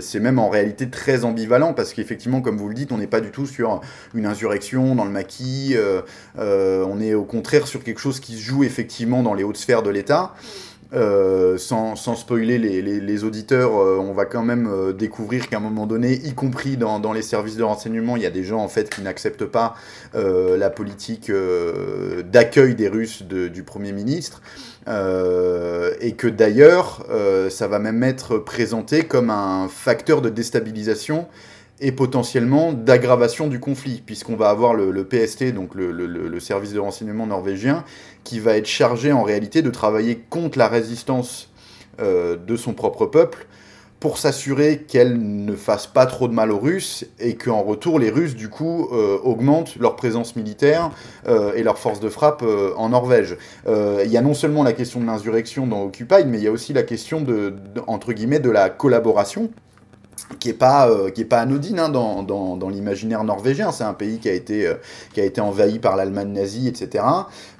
C'est 0.00 0.20
même 0.20 0.38
en 0.38 0.48
réalité 0.48 0.88
très 0.88 1.24
ambivalent, 1.24 1.74
parce 1.74 1.92
qu'effectivement, 1.92 2.40
comme 2.40 2.56
vous 2.56 2.68
le 2.68 2.74
dites, 2.74 2.90
on 2.90 2.96
n'est 2.96 3.06
pas 3.06 3.20
du 3.20 3.30
tout 3.30 3.44
sur 3.44 3.82
une 4.14 4.24
insurrection 4.24 4.94
dans 4.94 5.04
le 5.04 5.10
maquis, 5.10 5.76
on 6.38 7.00
est 7.00 7.12
au 7.12 7.24
contraire 7.24 7.66
sur 7.66 7.84
quelque 7.84 8.00
chose 8.00 8.18
qui 8.18 8.36
se 8.36 8.42
joue 8.42 8.64
effectivement 8.64 9.22
dans 9.22 9.34
les 9.34 9.44
hautes 9.44 9.58
sphères 9.58 9.82
de 9.82 9.90
l'État. 9.90 10.32
Euh, 10.92 11.56
sans, 11.56 11.94
spoiler 12.16 12.58
les, 12.58 13.24
auditeurs, 13.24 13.78
euh, 13.80 13.98
on 14.00 14.12
va 14.12 14.24
quand 14.24 14.42
même 14.42 14.66
euh, 14.66 14.92
découvrir 14.92 15.48
qu'à 15.48 15.58
un 15.58 15.60
moment 15.60 15.86
donné, 15.86 16.14
y 16.14 16.34
compris 16.34 16.76
dans, 16.76 17.12
les 17.12 17.22
services 17.22 17.56
de 17.56 17.62
renseignement, 17.62 18.16
il 18.16 18.22
y 18.22 18.26
a 18.26 18.30
des 18.30 18.42
gens 18.42 18.58
en 18.58 18.68
fait 18.68 18.90
qui 18.90 19.02
n'acceptent 19.02 19.44
pas 19.44 19.74
la 20.14 20.70
politique 20.70 21.30
d'accueil 22.24 22.74
des 22.74 22.88
Russes 22.88 23.22
du 23.22 23.62
Premier 23.62 23.92
ministre. 23.92 24.42
et 24.86 26.12
que 26.16 26.26
d'ailleurs, 26.26 27.06
ça 27.50 27.68
va 27.68 27.78
même 27.78 28.02
être 28.02 28.38
présenté 28.38 29.04
comme 29.04 29.30
un 29.30 29.68
facteur 29.68 30.22
de 30.22 30.28
déstabilisation 30.28 31.26
et 31.80 31.92
potentiellement 31.92 32.72
d'aggravation 32.72 33.48
du 33.48 33.58
conflit, 33.58 34.02
puisqu'on 34.04 34.36
va 34.36 34.50
avoir 34.50 34.74
le, 34.74 35.04
PST, 35.04 35.52
donc 35.52 35.74
le, 35.74 36.40
service 36.40 36.72
de 36.72 36.78
renseignement 36.78 37.26
norvégien, 37.26 37.84
qui 38.24 38.38
va 38.38 38.56
être 38.56 38.66
chargé 38.66 39.12
en 39.12 39.22
réalité 39.22 39.62
de 39.62 39.70
travailler 39.70 40.22
contre 40.30 40.58
la 40.58 40.68
résistance 40.68 41.50
euh, 42.00 42.36
de 42.36 42.56
son 42.56 42.72
propre 42.72 43.06
peuple 43.06 43.46
pour 43.98 44.16
s'assurer 44.16 44.78
qu'elle 44.88 45.18
ne 45.44 45.54
fasse 45.54 45.86
pas 45.86 46.06
trop 46.06 46.26
de 46.26 46.32
mal 46.32 46.50
aux 46.50 46.58
Russes 46.58 47.04
et 47.18 47.34
qu'en 47.34 47.60
retour 47.62 47.98
les 47.98 48.08
Russes 48.08 48.34
du 48.34 48.48
coup 48.48 48.88
euh, 48.92 49.18
augmentent 49.22 49.76
leur 49.76 49.94
présence 49.96 50.36
militaire 50.36 50.90
euh, 51.28 51.52
et 51.54 51.62
leur 51.62 51.78
force 51.78 52.00
de 52.00 52.08
frappe 52.08 52.42
en 52.76 52.88
Norvège. 52.88 53.36
Il 53.66 54.10
y 54.10 54.16
a 54.16 54.22
non 54.22 54.32
seulement 54.32 54.62
la 54.62 54.72
question 54.72 55.00
de 55.00 55.06
l'insurrection 55.06 55.66
dans 55.66 55.84
Occupied, 55.84 56.24
mais 56.26 56.38
il 56.38 56.44
y 56.44 56.48
a 56.48 56.50
aussi 56.50 56.72
la 56.72 56.82
question 56.82 57.20
de 57.20 57.54
entre 57.86 58.14
guillemets 58.14 58.40
de 58.40 58.50
la 58.50 58.70
collaboration 58.70 59.50
qui 60.38 60.50
est 60.50 60.54
pas 60.54 60.88
euh, 60.88 61.10
qui 61.10 61.22
est 61.22 61.26
pas 61.26 61.40
anodine 61.40 61.78
hein, 61.78 61.88
dans, 61.88 62.22
dans, 62.22 62.56
dans 62.56 62.68
l'imaginaire 62.68 63.24
norvégien. 63.24 63.72
C'est 63.72 63.84
un 63.84 63.94
pays 63.94 64.18
qui 64.18 64.28
a 64.28 64.32
été 64.32 64.66
euh, 64.66 64.74
qui 65.12 65.20
a 65.20 65.24
été 65.24 65.40
envahi 65.40 65.78
par 65.78 65.96
l'Allemagne 65.96 66.32
nazie, 66.32 66.68
etc. 66.68 67.04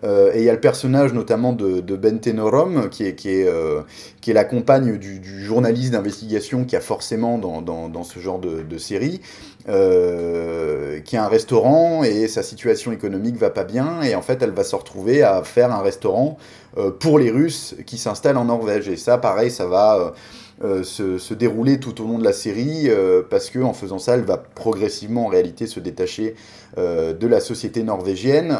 Euh, 0.04 0.32
et 0.34 0.38
il 0.38 0.44
y 0.44 0.48
a 0.48 0.52
le 0.52 0.60
personnage 0.60 1.12
notamment 1.12 1.52
de, 1.52 1.80
de 1.80 1.96
Bente 1.96 2.28
Norom 2.28 2.88
qui 2.88 3.04
est 3.04 3.14
qui 3.14 3.30
est 3.30 3.46
euh, 3.46 3.82
qui 4.20 4.30
est 4.30 4.34
la 4.34 4.44
compagne 4.44 4.98
du, 4.98 5.18
du 5.18 5.44
journaliste 5.44 5.92
d'investigation 5.92 6.64
qui 6.64 6.76
a 6.76 6.80
forcément 6.80 7.38
dans, 7.38 7.62
dans, 7.62 7.88
dans 7.88 8.04
ce 8.04 8.18
genre 8.18 8.38
de, 8.38 8.62
de 8.62 8.78
série. 8.78 9.20
Euh, 9.68 11.00
qui 11.00 11.18
a 11.18 11.24
un 11.24 11.28
restaurant 11.28 12.02
et 12.02 12.28
sa 12.28 12.42
situation 12.42 12.92
économique 12.92 13.36
va 13.36 13.50
pas 13.50 13.64
bien 13.64 14.00
et 14.00 14.14
en 14.14 14.22
fait 14.22 14.40
elle 14.40 14.52
va 14.52 14.64
se 14.64 14.74
retrouver 14.74 15.22
à 15.22 15.42
faire 15.42 15.70
un 15.70 15.82
restaurant 15.82 16.38
euh, 16.78 16.90
pour 16.90 17.18
les 17.18 17.30
Russes 17.30 17.74
qui 17.84 17.98
s'installent 17.98 18.38
en 18.38 18.46
Norvège 18.46 18.88
et 18.88 18.96
ça 18.96 19.18
pareil 19.18 19.50
ça 19.50 19.66
va 19.66 20.14
euh, 20.62 20.82
se, 20.82 21.32
dérouler 21.32 21.80
tout 21.80 22.02
au 22.02 22.06
long 22.06 22.18
de 22.18 22.24
la 22.24 22.34
série, 22.34 22.90
euh, 22.90 23.22
parce 23.28 23.48
que 23.48 23.60
en 23.60 23.72
faisant 23.72 23.98
ça, 23.98 24.16
elle 24.16 24.24
va 24.24 24.36
progressivement 24.36 25.24
en 25.24 25.28
réalité 25.28 25.66
se 25.66 25.80
détacher 25.80 26.34
euh, 26.76 27.14
de 27.14 27.26
la 27.26 27.40
société 27.40 27.82
norvégienne, 27.82 28.58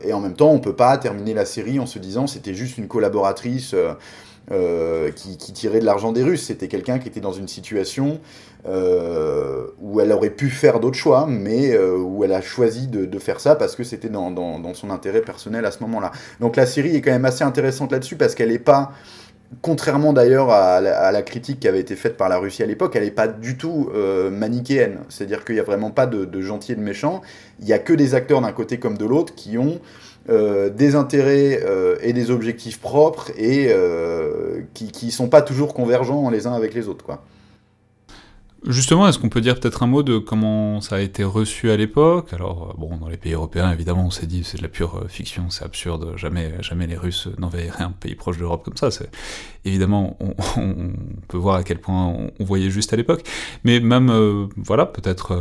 et 0.00 0.14
en 0.14 0.20
même 0.20 0.32
temps, 0.32 0.50
on 0.50 0.58
peut 0.58 0.74
pas 0.74 0.96
terminer 0.96 1.34
la 1.34 1.44
série 1.44 1.78
en 1.80 1.86
se 1.86 1.98
disant 1.98 2.26
c'était 2.26 2.54
juste 2.54 2.78
une 2.78 2.88
collaboratrice 2.88 3.74
qui, 5.16 5.52
tirait 5.52 5.80
de 5.80 5.84
l'argent 5.84 6.12
des 6.12 6.22
Russes, 6.22 6.46
c'était 6.46 6.68
quelqu'un 6.68 6.98
qui 6.98 7.08
était 7.08 7.20
dans 7.20 7.32
une 7.32 7.48
situation 7.48 8.20
où 8.64 10.00
elle 10.00 10.12
aurait 10.12 10.30
pu 10.30 10.48
faire 10.48 10.80
d'autres 10.80 10.96
choix, 10.96 11.26
mais 11.28 11.76
où 11.78 12.24
elle 12.24 12.32
a 12.32 12.40
choisi 12.40 12.86
de, 12.86 13.18
faire 13.18 13.40
ça 13.40 13.54
parce 13.54 13.76
que 13.76 13.84
c'était 13.84 14.08
dans, 14.08 14.74
son 14.74 14.90
intérêt 14.90 15.20
personnel 15.20 15.66
à 15.66 15.70
ce 15.70 15.80
moment-là. 15.82 16.10
Donc 16.40 16.56
la 16.56 16.64
série 16.64 16.96
est 16.96 17.02
quand 17.02 17.12
même 17.12 17.26
assez 17.26 17.44
intéressante 17.44 17.92
là-dessus 17.92 18.16
parce 18.16 18.34
qu'elle 18.34 18.50
n'est 18.50 18.58
pas 18.58 18.92
contrairement 19.62 20.12
d'ailleurs 20.12 20.50
à, 20.50 20.80
la 20.80 21.22
critique 21.22 21.60
qui 21.60 21.68
avait 21.68 21.80
été 21.80 21.96
faite 21.96 22.16
par 22.16 22.28
la 22.28 22.38
Russie 22.38 22.62
à 22.62 22.66
l'époque, 22.66 22.94
elle 22.96 23.04
n'est 23.04 23.10
pas 23.10 23.28
du 23.28 23.56
tout 23.56 23.90
euh, 23.94 24.30
manichéenne. 24.30 24.98
C'est-à-dire 25.08 25.44
qu'il 25.44 25.54
n'y 25.54 25.60
a 25.60 25.64
vraiment 25.64 25.90
pas 25.90 26.06
de, 26.06 26.24
de 26.24 26.40
gentils 26.40 26.72
et 26.72 26.76
de 26.76 26.80
méchants. 26.80 27.22
Il 27.60 27.66
n'y 27.66 27.72
a 27.72 27.78
que 27.78 27.92
des 27.92 28.14
acteurs 28.14 28.40
d'un 28.40 28.52
côté 28.52 28.78
comme 28.78 28.98
de 28.98 29.06
l'autre 29.06 29.34
qui 29.34 29.58
ont 29.58 29.80
euh, 30.28 30.68
des 30.68 30.94
intérêts 30.94 31.60
euh, 31.64 31.96
et 32.02 32.12
des 32.12 32.30
objectifs 32.30 32.80
propres 32.80 33.30
et 33.38 33.72
qui 34.74 35.06
ne 35.06 35.10
sont 35.10 35.28
pas 35.28 35.42
toujours 35.42 35.74
convergents 35.74 36.28
les 36.30 36.46
uns 36.46 36.52
avec 36.52 36.74
les 36.74 36.88
autres. 36.88 37.04
Quoi. 37.04 37.22
Justement, 38.66 39.06
est-ce 39.06 39.20
qu'on 39.20 39.28
peut 39.28 39.40
dire 39.40 39.60
peut-être 39.60 39.84
un 39.84 39.86
mot 39.86 40.02
de 40.02 40.18
comment 40.18 40.80
ça 40.80 40.96
a 40.96 41.00
été 41.00 41.22
reçu 41.22 41.70
à 41.70 41.76
l'époque? 41.76 42.32
Alors, 42.32 42.70
euh, 42.70 42.74
bon, 42.76 42.96
dans 42.96 43.08
les 43.08 43.16
pays 43.16 43.34
européens, 43.34 43.70
évidemment, 43.70 44.06
on 44.06 44.10
s'est 44.10 44.26
dit 44.26 44.42
c'est 44.42 44.58
de 44.58 44.62
la 44.62 44.68
pure 44.68 44.96
euh, 44.96 45.06
fiction, 45.06 45.48
c'est 45.48 45.64
absurde, 45.64 46.14
jamais, 46.16 46.52
jamais 46.60 46.88
les 46.88 46.96
Russes 46.96 47.28
n'envahiraient 47.38 47.84
un 47.84 47.92
pays 47.92 48.16
proche 48.16 48.36
de 48.36 48.42
l'Europe 48.42 48.64
comme 48.64 48.76
ça. 48.76 48.88
Évidemment, 49.64 50.18
on, 50.56 50.92
peut 51.28 51.36
voir 51.36 51.54
à 51.54 51.62
quel 51.62 51.80
point 51.80 52.06
on, 52.06 52.44
voyait 52.44 52.68
juste 52.68 52.92
à 52.92 52.96
l'époque. 52.96 53.22
Mais 53.62 53.78
même, 53.78 54.10
euh, 54.10 54.48
voilà, 54.56 54.86
peut-être 54.86 55.38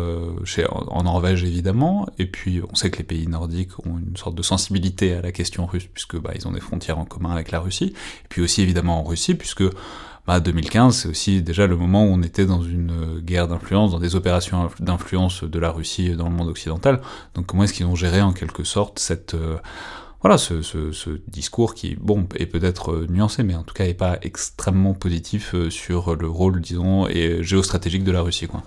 en 0.69 1.03
Norvège, 1.03 1.43
évidemment, 1.43 2.07
et 2.19 2.27
puis 2.27 2.61
on 2.69 2.75
sait 2.75 2.91
que 2.91 2.99
les 2.99 3.03
pays 3.03 3.27
nordiques 3.27 3.79
ont 3.79 3.97
une 3.97 4.15
sorte 4.15 4.35
de 4.35 4.43
sensibilité 4.43 5.15
à 5.15 5.21
la 5.21 5.31
question 5.31 5.65
russe, 5.65 5.87
puisque 5.91 6.17
bah, 6.17 6.33
ils 6.35 6.47
ont 6.47 6.51
des 6.51 6.59
frontières 6.59 6.99
en 6.99 7.05
commun 7.05 7.31
avec 7.31 7.49
la 7.49 7.61
Russie, 7.61 7.93
et 7.95 8.27
puis 8.29 8.43
aussi 8.43 8.61
évidemment 8.61 8.99
en 8.99 9.03
Russie, 9.03 9.33
puisque 9.33 9.63
bah, 10.27 10.41
2015, 10.41 10.95
c'est 10.95 11.07
aussi 11.07 11.41
déjà 11.41 11.67
le 11.67 11.77
moment 11.77 12.03
où 12.03 12.09
on 12.09 12.21
était 12.21 12.45
dans 12.45 12.61
une 12.61 13.19
guerre 13.21 13.47
d'influence, 13.47 13.91
dans 13.91 13.99
des 13.99 14.15
opérations 14.15 14.69
d'influence 14.79 15.45
de 15.45 15.59
la 15.59 15.71
Russie 15.71 16.15
dans 16.15 16.27
le 16.27 16.35
monde 16.35 16.49
occidental. 16.49 17.01
Donc 17.33 17.45
comment 17.45 17.63
est-ce 17.63 17.73
qu'ils 17.73 17.85
ont 17.85 17.95
géré 17.95 18.21
en 18.21 18.33
quelque 18.33 18.63
sorte 18.63 18.99
cette... 18.99 19.33
Euh, 19.33 19.57
voilà, 20.21 20.37
ce, 20.39 21.19
discours 21.27 21.75
qui, 21.75 21.95
bon, 21.95 22.27
est 22.35 22.47
peut-être 22.47 22.91
euh, 22.91 23.07
nuancé, 23.07 23.43
mais 23.43 23.55
en 23.55 23.63
tout 23.63 23.73
cas 23.73 23.85
n'est 23.85 23.93
pas 23.93 24.17
extrêmement 24.23 24.93
positif 24.93 25.53
euh, 25.53 25.69
sur 25.69 26.15
le 26.15 26.27
rôle, 26.27 26.59
disons, 26.59 27.07
et 27.07 27.43
géostratégique 27.43 28.03
de 28.03 28.11
la 28.11 28.21
Russie, 28.21 28.47
quoi. 28.47 28.63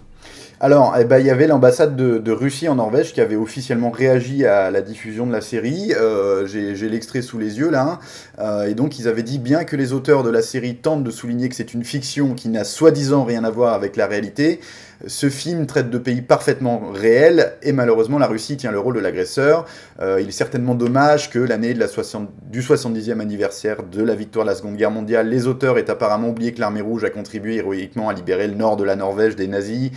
Alors, 0.62 0.94
eh 1.00 1.06
ben, 1.06 1.18
il 1.18 1.24
y 1.24 1.30
avait 1.30 1.46
l'ambassade 1.46 1.96
de, 1.96 2.32
Russie 2.32 2.68
en 2.68 2.74
Norvège 2.74 3.14
qui 3.14 3.22
avait 3.22 3.34
officiellement 3.34 3.90
réagi 3.90 4.44
à 4.44 4.70
la 4.70 4.82
diffusion 4.82 5.26
de 5.26 5.32
la 5.32 5.40
série. 5.40 5.94
Euh, 5.98 6.46
J'ai 6.46 6.88
l'extrait 6.90 7.22
sous 7.22 7.38
les 7.38 7.58
yeux 7.58 7.70
là. 7.70 7.98
Euh, 8.38 8.66
et 8.66 8.74
donc, 8.74 8.98
ils 8.98 9.08
avaient 9.08 9.22
dit 9.22 9.38
bien 9.38 9.64
que 9.64 9.74
les 9.74 9.94
auteurs 9.94 10.22
de 10.22 10.28
la 10.28 10.42
série 10.42 10.76
tentent 10.76 11.02
de 11.02 11.10
souligner 11.10 11.48
que 11.48 11.54
c'est 11.54 11.72
une 11.72 11.82
fiction 11.82 12.34
qui 12.34 12.50
n'a 12.50 12.64
soi-disant 12.64 13.24
rien 13.24 13.42
à 13.44 13.50
voir 13.50 13.72
avec 13.72 13.96
la 13.96 14.06
réalité. 14.06 14.60
Ce 15.06 15.30
film 15.30 15.66
traite 15.66 15.88
de 15.88 15.96
pays 15.96 16.20
parfaitement 16.20 16.90
réels 16.92 17.54
et 17.62 17.72
malheureusement 17.72 18.18
la 18.18 18.26
Russie 18.26 18.58
tient 18.58 18.70
le 18.70 18.78
rôle 18.78 18.96
de 18.96 19.00
l'agresseur. 19.00 19.64
Euh, 20.02 20.20
il 20.20 20.28
est 20.28 20.32
certainement 20.32 20.74
dommage 20.74 21.30
que 21.30 21.38
l'année 21.38 21.72
du 21.72 22.60
70e 22.60 23.18
anniversaire 23.18 23.82
de 23.82 24.02
la 24.02 24.14
victoire 24.14 24.44
de 24.44 24.50
la 24.50 24.56
Seconde 24.56 24.76
Guerre 24.76 24.90
mondiale, 24.90 25.30
les 25.30 25.46
auteurs 25.46 25.78
aient 25.78 25.88
apparemment 25.88 26.28
oublié 26.28 26.52
que 26.52 26.60
l'armée 26.60 26.82
rouge 26.82 27.04
a 27.04 27.10
contribué 27.10 27.56
héroïquement 27.56 28.10
à 28.10 28.12
libérer 28.12 28.46
le 28.46 28.54
nord 28.54 28.76
de 28.76 28.84
la 28.84 28.94
Norvège 28.94 29.36
des 29.36 29.48
nazis, 29.48 29.90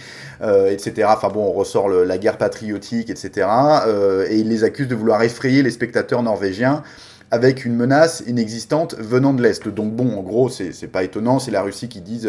etc. 0.70 1.08
Enfin 1.10 1.30
bon, 1.30 1.42
on 1.42 1.52
ressort 1.52 1.90
la 1.90 2.18
guerre 2.18 2.38
patriotique, 2.38 3.10
etc. 3.10 3.48
Euh, 3.88 4.28
et 4.30 4.38
ils 4.40 4.50
les 4.50 4.64
accusent 4.64 4.88
de 4.88 4.96
vouloir 4.96 5.22
effrayer 5.24 5.64
les 5.64 5.72
spectateurs 5.72 6.24
norvégiens 6.24 6.84
avec 7.34 7.66
une 7.66 7.76
menace 7.76 8.22
inexistante 8.28 8.94
venant 9.00 9.34
de 9.34 9.42
l'Est. 9.42 9.68
Donc 9.68 9.92
bon, 9.94 10.20
en 10.20 10.22
gros, 10.22 10.50
c'est 10.50 10.88
pas 10.92 11.04
étonnant, 11.04 11.40
c'est 11.40 11.50
la 11.50 11.64
Russie 11.64 11.90
qui 11.90 12.00
dit 12.00 12.28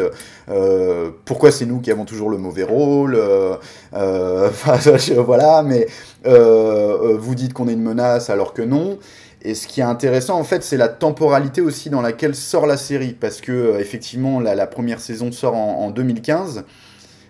euh, 0.48 1.10
pourquoi 1.26 1.50
c'est 1.50 1.66
nous 1.66 1.80
qui 1.80 1.90
avons 1.90 2.06
toujours 2.06 2.30
le 2.30 2.38
mauvais 2.38 2.62
rôle, 2.62 3.14
euh, 3.14 3.56
euh, 3.92 4.48
voilà, 5.18 5.62
mais 5.62 5.87
euh, 6.26 7.18
vous 7.18 7.34
dites 7.34 7.52
qu'on 7.52 7.68
est 7.68 7.74
une 7.74 7.82
menace 7.82 8.30
alors 8.30 8.54
que 8.54 8.62
non. 8.62 8.98
Et 9.42 9.52
ce 9.52 9.66
qui 9.66 9.80
est 9.80 9.84
intéressant, 9.84 10.38
en 10.38 10.44
fait, 10.44 10.64
c'est 10.64 10.78
la 10.78 10.88
temporalité 10.88 11.60
aussi 11.60 11.90
dans 11.90 12.00
laquelle 12.00 12.34
sort 12.34 12.66
la 12.66 12.78
série, 12.78 13.12
parce 13.12 13.42
que 13.42 13.78
effectivement, 13.78 14.40
la, 14.40 14.66
première 14.66 15.00
saison 15.00 15.32
sort 15.32 15.54
en 15.54 15.90
2015. 15.90 16.64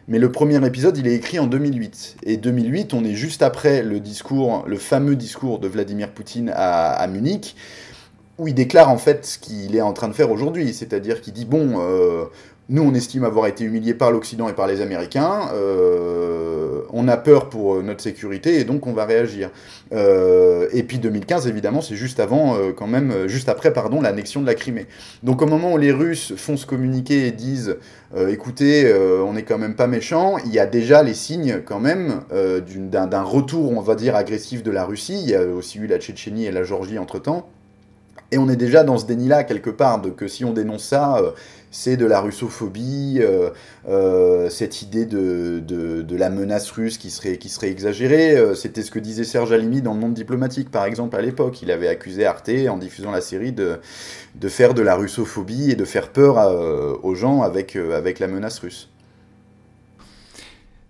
Mais 0.07 0.19
le 0.19 0.31
premier 0.31 0.65
épisode, 0.67 0.99
il 0.99 1.07
est 1.07 1.15
écrit 1.15 1.39
en 1.39 1.47
2008. 1.47 2.17
Et 2.25 2.37
2008, 2.37 2.93
on 2.93 3.05
est 3.05 3.15
juste 3.15 3.43
après 3.43 3.83
le 3.83 4.01
discours, 4.01 4.65
le 4.67 4.77
fameux 4.77 5.17
discours 5.17 5.59
de 5.59 5.69
Vladimir 5.69 6.11
Poutine 6.11 6.53
à, 6.55 7.07
Munich, 7.07 7.57
où 8.37 8.47
il 8.47 8.55
déclare 8.55 8.91
en 8.91 8.99
fait 8.99 9.25
ce 9.25 9.39
qu'il 9.39 9.75
est 9.75 9.81
en 9.81 9.95
train 9.95 10.09
de 10.09 10.13
faire 10.13 10.31
aujourd'hui. 10.31 10.75
C'est-à-dire 10.75 11.23
qu'il 11.23 11.33
dit, 11.33 11.47
bon, 11.47 11.81
euh, 11.81 12.25
nous, 12.71 12.83
on 12.83 12.95
estime 12.95 13.25
avoir 13.25 13.47
été 13.47 13.63
humiliés 13.63 13.93
par 13.93 14.11
l'Occident 14.11 14.49
et 14.49 14.55
par 14.55 14.67
les 14.67 14.81
Américains. 14.81 15.51
Euh, 15.53 16.81
on 16.95 17.09
a 17.09 17.19
peur 17.19 17.51
pour 17.51 17.83
notre 17.83 18.03
sécurité 18.03 18.59
et 18.59 18.65
donc 18.65 18.87
on 18.87 18.95
va 18.95 19.05
réagir. 19.05 19.51
Euh, 19.93 20.67
et 20.73 20.83
puis 20.83 20.99
2015, 20.99 21.47
évidemment, 21.47 21.83
c'est 21.83 21.95
juste 21.95 22.21
avant, 22.21 22.57
euh, 22.57 22.73
quand 22.73 22.87
même, 22.87 23.29
juste 23.29 23.51
après, 23.51 23.75
pardon, 23.75 24.01
l'annexion 24.01 24.41
de 24.41 24.47
la 24.47 24.55
Crimée. 24.55 24.87
Donc 25.23 25.43
au 25.43 25.47
moment 25.47 25.75
où 25.75 25.77
les 25.77 25.93
Russes 25.93 26.33
font 26.39 26.57
se 26.57 26.65
communiquer 26.65 27.27
et 27.27 27.33
disent, 27.33 27.77
écoutez, 28.29 28.91
on 29.27 29.35
n'est 29.35 29.43
quand 29.43 29.59
même 29.59 29.75
pas 29.75 29.87
méchants, 29.87 30.37
il 30.47 30.53
y 30.53 30.59
a 30.59 30.67
déjà 30.67 31.03
les 31.03 31.15
signes 31.15 31.61
quand 31.67 31.81
même 31.81 32.23
d'un 32.31 33.23
retour, 33.23 33.73
on 33.73 33.81
va 33.83 33.95
dire, 33.95 34.17
agressif 34.17 34.63
de 34.63 34.71
la 34.71 34.85
Russie. 34.85 35.21
Il 35.23 35.29
y 35.29 35.35
a 35.35 35.45
aussi 35.45 35.79
eu 35.79 35.87
la 35.87 35.99
Tchétchénie 35.99 36.47
et 36.47 36.53
la 36.53 36.63
Géorgie 36.63 36.99
entre 36.99 37.19
temps. 37.19 37.49
Et 38.31 38.39
on 38.39 38.49
est 38.49 38.57
déjà 38.57 38.85
dans 38.85 38.99
ce 38.99 39.07
déni-là, 39.07 39.45
quelque 39.45 39.71
part, 39.71 40.01
de 40.01 40.11
que 40.11 40.29
si 40.29 40.45
on 40.45 40.53
dénonce 40.53 40.85
ça, 40.85 41.21
c'est 41.75 41.97
de 41.97 42.07
la 42.07 42.21
russophobie, 42.21 43.19
euh, 43.21 43.51
euh, 43.89 44.49
cette 44.49 44.81
idée 44.81 45.07
de, 45.07 46.05
la 46.17 46.31
menace 46.31 46.71
russe 46.71 46.99
qui 46.99 47.11
serait, 47.11 47.37
qui 47.37 47.49
serait 47.49 47.69
exagérée. 47.69 48.37
Euh, 48.37 48.55
c'était 48.55 48.83
ce 48.83 48.93
que 48.93 49.01
disait 49.01 49.25
Serge 49.25 49.53
Alimi 49.53 49.83
dans 49.83 49.93
le 49.93 49.99
monde 49.99 50.15
diplomatique, 50.15 50.71
par 50.71 50.85
exemple, 50.85 51.17
à 51.17 51.21
l'époque. 51.21 51.63
Il 51.63 51.73
avait 51.73 51.89
accusé 51.89 52.27
Arte, 52.27 52.51
en 52.71 52.79
diffusant 52.79 53.11
la 53.11 53.21
série, 53.21 53.51
de, 53.51 53.81
de 54.37 54.49
faire 54.49 54.73
de 54.73 54.83
la 54.83 54.95
russophobie 54.95 55.73
et 55.73 55.75
de 55.75 55.85
faire 55.85 56.11
peur 56.11 56.37
aux 57.03 57.15
gens 57.17 57.43
avec, 57.43 57.75
avec 57.75 58.21
la 58.21 58.29
menace 58.29 58.61
russe. 58.61 58.94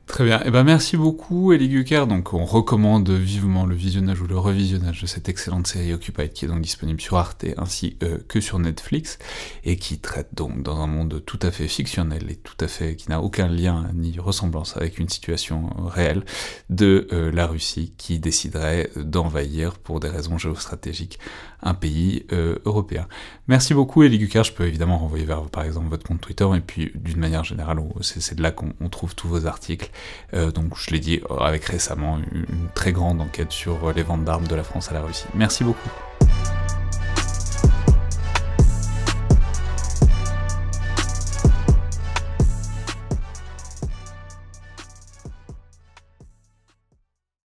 Très 0.06 0.24
bien. 0.24 0.42
Eh 0.44 0.50
ben, 0.50 0.64
merci 0.64 0.98
beaucoup, 0.98 1.52
Elie 1.52 1.68
Gucker. 1.68 2.06
Donc, 2.06 2.34
on 2.34 2.44
recommande 2.44 3.08
vivement 3.10 3.64
le 3.64 3.74
visionnage 3.74 4.20
ou 4.20 4.26
le 4.26 4.38
revisionnage 4.38 5.00
de 5.00 5.06
cette 5.06 5.30
excellente 5.30 5.66
série 5.66 5.94
Occupied 5.94 6.28
qui 6.28 6.44
est 6.44 6.48
donc 6.48 6.60
disponible 6.60 7.00
sur 7.00 7.16
Arte 7.16 7.46
ainsi 7.56 7.96
euh, 8.02 8.18
que 8.28 8.40
sur 8.40 8.58
Netflix 8.58 9.18
et 9.64 9.76
qui 9.76 9.98
traite 9.98 10.28
donc 10.34 10.62
dans 10.62 10.80
un 10.80 10.86
monde 10.86 11.22
tout 11.24 11.38
à 11.40 11.50
fait 11.50 11.68
fictionnel 11.68 12.30
et 12.30 12.36
tout 12.36 12.56
à 12.60 12.68
fait 12.68 12.96
qui 12.96 13.08
n'a 13.08 13.22
aucun 13.22 13.48
lien 13.48 13.88
ni 13.94 14.18
ressemblance 14.18 14.76
avec 14.76 14.98
une 14.98 15.08
situation 15.08 15.70
réelle 15.86 16.24
de 16.68 17.08
euh, 17.12 17.32
la 17.32 17.46
Russie 17.46 17.94
qui 17.96 18.18
déciderait 18.18 18.90
d'envahir 18.96 19.78
pour 19.78 20.00
des 20.00 20.10
raisons 20.10 20.36
géostratégiques 20.36 21.18
un 21.64 21.74
pays 21.74 22.26
euh, 22.32 22.58
européen. 22.66 23.08
Merci 23.48 23.74
beaucoup, 23.74 24.02
Elie 24.02 24.18
Gucker. 24.18 24.44
Je 24.44 24.52
peux 24.52 24.66
évidemment 24.66 24.98
renvoyer 24.98 25.24
vers, 25.24 25.42
par 25.48 25.64
exemple, 25.64 25.88
votre 25.88 26.06
compte 26.06 26.20
Twitter, 26.20 26.46
et 26.54 26.60
puis 26.60 26.92
d'une 26.94 27.18
manière 27.18 27.42
générale, 27.42 27.80
c'est 28.02 28.34
de 28.34 28.42
là 28.42 28.52
qu'on 28.52 28.88
trouve 28.90 29.14
tous 29.14 29.28
vos 29.28 29.46
articles. 29.46 29.90
Euh, 30.34 30.50
donc, 30.50 30.76
je 30.76 30.90
l'ai 30.90 31.00
dit, 31.00 31.20
avec 31.40 31.64
récemment 31.64 32.18
une, 32.32 32.46
très 32.74 32.92
grande 32.92 33.20
enquête 33.20 33.52
sur 33.52 33.92
les 33.92 34.02
ventes 34.02 34.24
d'armes 34.24 34.46
de 34.46 34.54
la 34.54 34.62
France 34.62 34.90
à 34.90 34.94
la 34.94 35.02
Russie. 35.02 35.26
Merci 35.34 35.64
beaucoup. 35.64 35.90